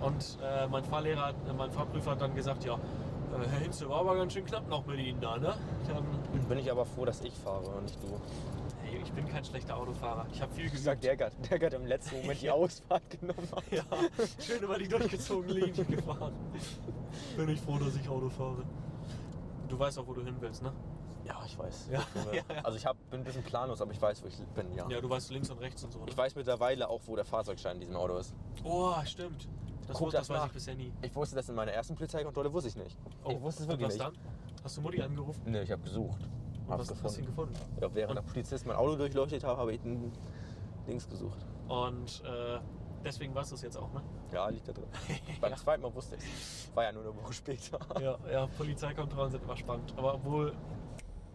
Und 0.00 0.38
äh, 0.42 0.66
mein 0.66 0.84
Fahrlehrer, 0.84 1.30
äh, 1.30 1.52
mein 1.52 1.70
Fahrprüfer 1.70 2.12
hat 2.12 2.20
dann 2.20 2.34
gesagt, 2.34 2.64
ja, 2.64 2.74
äh, 2.74 3.48
Herr 3.50 3.60
Hinze 3.60 3.88
war 3.88 4.00
aber 4.00 4.16
ganz 4.16 4.32
schön 4.32 4.44
knapp 4.44 4.68
noch 4.68 4.84
mit 4.86 4.98
Ihnen 4.98 5.20
da, 5.20 5.36
ne? 5.38 5.54
Dann 5.88 6.04
Bin 6.48 6.58
ich 6.58 6.70
aber 6.70 6.84
froh, 6.84 7.04
dass 7.04 7.20
ich 7.22 7.34
fahre 7.34 7.66
und 7.66 7.84
nicht 7.84 8.02
du. 8.02 8.20
Ich 9.04 9.12
bin 9.12 9.28
kein 9.28 9.44
schlechter 9.44 9.76
Autofahrer. 9.76 10.26
Ich 10.32 10.40
habe 10.40 10.52
viel 10.52 10.70
geübt. 10.70 10.84
der 11.04 11.26
hat, 11.26 11.32
der 11.50 11.60
hat 11.66 11.72
im 11.74 11.86
letzten 11.86 12.16
Moment 12.20 12.40
die. 12.40 12.50
Ausfahrt 12.52 13.02
genommen. 13.10 13.48
hat. 13.54 13.64
Ja, 13.70 13.82
schön 14.40 14.62
über 14.62 14.78
die 14.78 14.88
durchgezogene 14.88 15.52
Linie 15.54 15.84
gefahren. 15.84 16.32
Bin 17.36 17.48
ich 17.48 17.60
froh, 17.60 17.78
dass 17.78 17.96
ich 17.96 18.08
Auto 18.08 18.28
fahre. 18.30 18.62
Du 19.68 19.78
weißt 19.78 19.98
auch, 19.98 20.06
wo 20.06 20.12
du 20.14 20.22
hin 20.22 20.36
willst, 20.40 20.62
ne? 20.62 20.72
Ja, 21.24 21.40
ich 21.46 21.56
weiß. 21.58 21.88
Ja. 21.92 22.02
Also 22.62 22.76
ich 22.78 22.84
hab, 22.84 22.96
bin 23.10 23.20
ein 23.20 23.24
bisschen 23.24 23.42
planlos, 23.44 23.80
aber 23.80 23.92
ich 23.92 24.00
weiß, 24.02 24.22
wo 24.22 24.26
ich 24.26 24.36
bin, 24.54 24.72
ja. 24.74 24.88
Ja, 24.88 25.00
du 25.00 25.08
weißt 25.08 25.30
links 25.30 25.50
und 25.50 25.58
rechts 25.60 25.82
und 25.84 25.92
so. 25.92 26.00
Ne? 26.00 26.06
Ich 26.08 26.16
weiß 26.16 26.34
mittlerweile 26.34 26.88
auch, 26.88 27.00
wo 27.06 27.14
der 27.16 27.24
Fahrzeugschein 27.24 27.76
in 27.76 27.80
diesem 27.80 27.96
Auto 27.96 28.16
ist. 28.16 28.34
Oh, 28.64 28.92
stimmt. 29.04 29.48
Das, 29.86 29.96
Guck 29.96 30.06
wusste, 30.06 30.18
das 30.18 30.26
das 30.28 30.34
weiß 30.36 30.40
nach. 30.42 30.46
ich 30.48 30.52
bisher 30.52 30.74
nie. 30.74 30.92
Ich 31.02 31.14
wusste 31.14 31.36
das 31.36 31.48
in 31.48 31.54
meiner 31.54 31.72
ersten 31.72 31.94
Polizeikontrolle, 31.94 32.52
wusste 32.52 32.68
ich 32.70 32.76
nicht. 32.76 32.96
ich 33.28 33.40
wusste 33.40 33.62
es 33.62 33.68
Oh, 33.68 33.72
und 33.72 33.80
wirklich 33.80 34.00
was 34.00 34.10
nicht. 34.10 34.18
dann? 34.24 34.62
Hast 34.64 34.76
du 34.76 34.80
Mutti 34.80 35.00
angerufen? 35.02 35.42
Nee, 35.46 35.62
ich 35.62 35.70
habe 35.72 35.82
gesucht. 35.82 36.20
Und 36.74 36.90
was 36.90 37.02
hast 37.04 37.18
du 37.18 37.22
gefunden? 37.24 37.54
Ja, 37.80 37.88
während 37.94 38.10
Und- 38.18 38.24
der 38.26 38.32
Polizist 38.32 38.66
mein 38.66 38.76
Auto 38.76 38.96
durchleuchtet 38.96 39.44
habe, 39.44 39.58
habe 39.58 39.72
ich 39.74 39.84
ein 39.84 40.12
Dings 40.86 41.08
gesucht. 41.08 41.38
Und 41.68 42.22
äh, 42.24 42.58
deswegen 43.04 43.34
weißt 43.34 43.50
du 43.52 43.54
es 43.56 43.62
jetzt 43.62 43.76
auch, 43.76 43.92
ne? 43.92 44.02
Ja, 44.32 44.48
liegt 44.48 44.66
da 44.68 44.72
drin. 44.72 44.84
Beim 45.40 45.50
ja. 45.50 45.56
zweiten 45.56 45.82
Mal 45.82 45.94
wusste 45.94 46.16
ich 46.16 46.68
War 46.74 46.84
ja 46.84 46.92
nur 46.92 47.02
eine 47.02 47.14
Woche 47.16 47.32
später. 47.32 47.78
ja, 48.00 48.16
ja, 48.30 48.46
Polizeikontrollen 48.58 49.30
sind 49.30 49.44
immer 49.44 49.56
spannend. 49.56 49.92
Aber 49.96 50.14
obwohl 50.14 50.52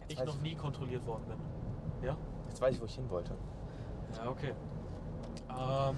ich 0.08 0.18
weiß 0.18 0.26
noch 0.26 0.36
ich. 0.36 0.42
nie 0.42 0.54
kontrolliert 0.54 1.06
worden 1.06 1.24
bin. 1.28 2.06
Ja? 2.08 2.16
Jetzt 2.48 2.60
weiß 2.60 2.74
ich, 2.74 2.80
wo 2.80 2.84
ich 2.86 2.94
hin 2.94 3.08
wollte. 3.10 3.34
Ja, 4.16 4.30
okay. 4.30 4.52
Ähm, 5.50 5.96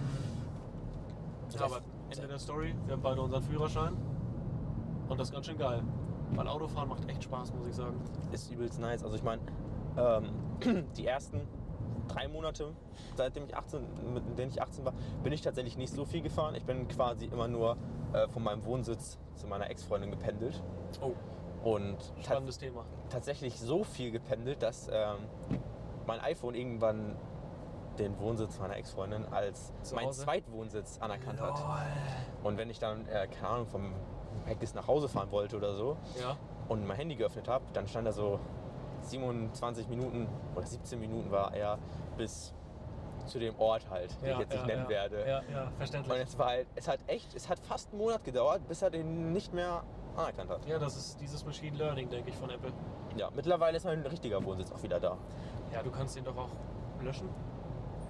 ja, 1.53 1.65
aber 1.65 1.81
Ende 2.11 2.27
der 2.29 2.39
Story, 2.39 2.75
wir 2.87 2.95
haben 2.95 3.03
beide 3.03 3.21
unseren 3.21 3.43
Führerschein. 3.43 3.97
Und 5.09 5.19
das 5.19 5.29
ist 5.29 5.35
ganz 5.35 5.47
schön 5.47 5.59
geil. 5.59 5.83
Weil 6.35 6.49
Autofahren 6.49 6.89
macht 6.89 7.09
echt 7.09 7.25
Spaß, 7.25 7.53
muss 7.55 7.67
ich 7.67 7.75
sagen. 7.75 8.01
Ist 8.33 8.51
übelst 8.51 8.81
nice. 8.81 9.03
Also 9.03 9.17
ich 9.17 9.23
meine, 9.23 9.43
ähm, 9.97 10.87
die 10.97 11.07
ersten 11.07 11.41
drei 12.09 12.29
Monate, 12.29 12.73
seitdem 13.17 13.45
ich 13.45 13.57
18, 13.57 13.81
mit 14.15 14.39
denen 14.39 14.51
ich 14.51 14.61
18 14.61 14.85
war, 14.85 14.93
bin 15.23 15.33
ich 15.33 15.43
tatsächlich 15.43 15.77
nicht 15.77 15.93
so 15.93 16.05
viel 16.05 16.23
gefahren. 16.23 16.55
Ich 16.55 16.65
bin 16.65 16.89
quasi 16.89 17.27
immer 17.27 17.49
nur 17.49 17.77
äh, 18.13 18.27
von 18.29 18.43
meinem 18.43 18.65
Wohnsitz 18.65 19.19
zu 19.35 19.47
meiner 19.47 19.71
Ex-Freundin 19.71 20.11
gependelt. 20.11 20.63
Oh, 21.01 21.13
Und 21.63 21.97
spannendes 22.23 22.59
Thema. 22.59 22.85
tatsächlich 23.11 23.59
so 23.61 23.85
viel 23.85 24.11
gependelt, 24.11 24.63
dass 24.63 24.89
ähm, 24.93 25.19
mein 26.07 26.21
iPhone 26.21 26.55
irgendwann 26.55 27.17
den 27.99 28.19
Wohnsitz 28.19 28.59
meiner 28.59 28.77
Ex-Freundin 28.77 29.27
als 29.27 29.73
mein? 29.95 30.11
Zweitwohnsitz 30.13 30.99
anerkannt 31.01 31.41
hat. 31.41 31.63
Und 32.43 32.57
wenn 32.57 32.71
ich 32.71 32.79
dann, 32.79 33.07
äh, 33.07 33.29
keine 33.29 33.49
Ahnung, 33.49 33.67
vom 33.67 33.93
Heckis 34.51 34.75
nach 34.75 34.87
Hause 34.87 35.09
fahren 35.09 35.31
wollte 35.31 35.57
oder 35.57 35.75
so 35.75 35.97
Ja, 36.21 36.37
und 36.69 36.87
mein 36.87 36.97
Handy 36.97 37.17
geöffnet 37.17 37.49
habe, 37.49 37.65
dann 37.73 37.87
stand 37.89 38.07
da 38.07 38.13
so 38.13 38.39
27 39.03 39.89
Minuten 39.89 40.29
oder 40.55 40.67
17 40.67 41.01
Minuten 41.01 41.31
war 41.31 41.55
er 41.55 41.79
bis 42.17 42.53
zu 43.27 43.39
dem 43.39 43.59
Ort 43.59 43.89
halt, 43.91 44.11
den 44.21 44.29
ja, 44.29 44.35
ich 44.35 44.41
jetzt 44.41 44.53
nicht 44.53 44.61
ja, 44.63 44.67
nennen 44.67 44.83
ja, 44.85 44.89
werde. 44.89 45.21
Ja, 45.21 45.43
ja, 45.53 45.65
Und 45.65 45.77
verständlich. 45.77 46.21
es 46.23 46.39
war 46.39 46.47
halt, 46.49 46.67
es 46.75 46.89
hat 46.89 46.99
echt, 47.07 47.35
es 47.35 47.49
hat 47.49 47.59
fast 47.61 47.91
einen 47.91 47.99
Monat 48.01 48.25
gedauert, 48.25 48.67
bis 48.67 48.83
er 48.83 48.91
den 48.91 49.33
nicht 49.33 49.53
mehr 49.53 49.83
anerkannt 50.17 50.51
hat. 50.51 50.67
Ja, 50.67 50.79
das 50.79 50.97
ist 50.97 51.21
dieses 51.21 51.45
Machine 51.45 51.77
Learning, 51.77 52.09
denke 52.09 52.31
ich, 52.31 52.37
von 52.37 52.51
Apple. 52.51 52.73
Ja, 53.17 53.31
mittlerweile 53.35 53.77
ist 53.77 53.85
mein 53.85 54.01
richtiger 54.07 54.45
Wohnsitz 54.45 54.73
auch 54.73 54.83
wieder 54.83 54.99
da. 54.99 55.17
Ja, 55.73 55.83
du 55.83 55.91
kannst 55.91 56.17
den 56.17 56.25
doch 56.25 56.37
auch 56.37 56.51
löschen. 57.03 57.29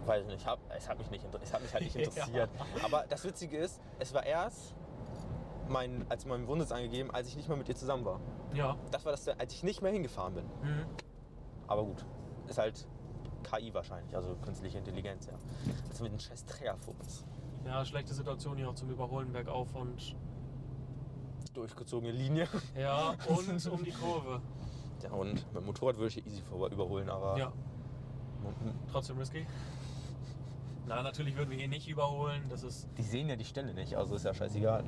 Weiß 0.06 0.22
ich 0.22 0.28
nicht, 0.28 0.46
hab, 0.46 0.58
es, 0.76 0.88
hat 0.88 0.98
mich 0.98 1.10
nicht 1.10 1.24
es 1.42 1.52
hat 1.52 1.60
mich 1.62 1.72
halt 1.74 1.84
nicht 1.84 1.94
Ja. 1.96 2.02
interessiert. 2.02 2.50
Aber 2.82 3.04
das 3.08 3.24
Witzige 3.24 3.58
ist, 3.58 3.80
es 3.98 4.14
war 4.14 4.24
erst 4.24 4.74
mein, 5.70 6.04
als 6.08 6.26
mein 6.26 6.46
Wohnsitz 6.46 6.72
angegeben, 6.72 7.10
als 7.10 7.28
ich 7.28 7.36
nicht 7.36 7.48
mehr 7.48 7.56
mit 7.56 7.68
ihr 7.68 7.76
zusammen 7.76 8.04
war. 8.04 8.20
Ja. 8.52 8.76
Das 8.90 9.04
war 9.04 9.12
das, 9.12 9.26
als 9.28 9.54
ich 9.54 9.62
nicht 9.62 9.82
mehr 9.82 9.92
hingefahren 9.92 10.34
bin. 10.34 10.44
Mhm. 10.44 10.84
Aber 11.66 11.84
gut, 11.84 12.04
ist 12.48 12.58
halt 12.58 12.86
KI 13.42 13.72
wahrscheinlich, 13.72 14.14
also 14.14 14.36
künstliche 14.42 14.78
Intelligenz, 14.78 15.26
ja. 15.26 15.32
Das 15.88 16.00
mit 16.00 16.12
dem 16.12 16.18
scheiß 16.18 16.44
Träger 16.44 16.76
vor 16.76 16.94
uns. 16.98 17.24
Ja, 17.64 17.84
schlechte 17.84 18.14
Situation 18.14 18.56
hier 18.56 18.68
auch 18.68 18.74
zum 18.74 18.90
Überholen 18.90 19.32
bergauf 19.32 19.74
und 19.74 20.16
Durchgezogene 21.54 22.12
Linie. 22.12 22.46
ja, 22.78 23.14
und 23.28 23.66
um 23.66 23.82
die 23.82 23.90
Kurve. 23.90 24.40
Ja, 25.02 25.10
und 25.12 25.34
mit 25.34 25.56
dem 25.56 25.66
Motorrad 25.66 25.96
würde 25.96 26.08
ich 26.08 26.14
hier 26.14 26.26
easy 26.26 26.42
vor 26.42 26.70
überholen, 26.70 27.08
aber 27.08 27.36
Ja, 27.36 27.52
trotzdem 28.90 29.18
risky. 29.18 29.46
Na, 30.86 31.02
natürlich 31.02 31.36
würden 31.36 31.50
wir 31.50 31.58
hier 31.58 31.68
nicht 31.68 31.88
überholen. 31.88 32.42
Das 32.48 32.62
ist 32.62 32.88
die 32.96 33.02
sehen 33.02 33.28
ja 33.28 33.36
die 33.36 33.44
Stelle 33.44 33.74
nicht, 33.74 33.96
also 33.96 34.14
ist 34.14 34.24
ja 34.24 34.34
scheißegal. 34.34 34.84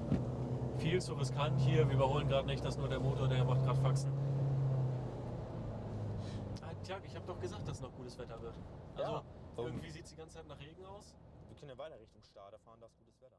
Viel 0.82 1.00
zu 1.00 1.14
riskant 1.14 1.60
hier. 1.60 1.88
Wir 1.88 1.94
überholen 1.94 2.28
gerade 2.28 2.46
nicht, 2.46 2.64
das 2.64 2.74
ist 2.74 2.80
nur 2.80 2.88
der 2.88 2.98
Motor, 2.98 3.28
der 3.28 3.44
macht 3.44 3.62
gerade 3.62 3.80
Faxen. 3.80 4.12
Ah, 6.60 6.74
tja, 6.82 6.98
ich 7.06 7.14
habe 7.14 7.26
doch 7.26 7.38
gesagt, 7.40 7.66
dass 7.68 7.80
noch 7.80 7.92
gutes 7.94 8.18
Wetter 8.18 8.40
wird. 8.42 8.54
Also 8.96 9.12
Ja, 9.12 9.22
irgendwie 9.56 9.90
sieht 9.90 10.04
es 10.04 10.10
die 10.10 10.16
ganze 10.16 10.36
Zeit 10.36 10.48
nach 10.48 10.58
Regen 10.58 10.84
aus. 10.84 11.14
Wir 11.48 11.56
können 11.56 11.70
ja 11.70 11.78
weiter 11.78 12.00
Richtung 12.00 12.22
Stade 12.22 12.58
fahren, 12.58 12.78
da 12.80 12.86
ist 12.86 12.96
gutes 12.98 13.20
Wetter. 13.20 13.36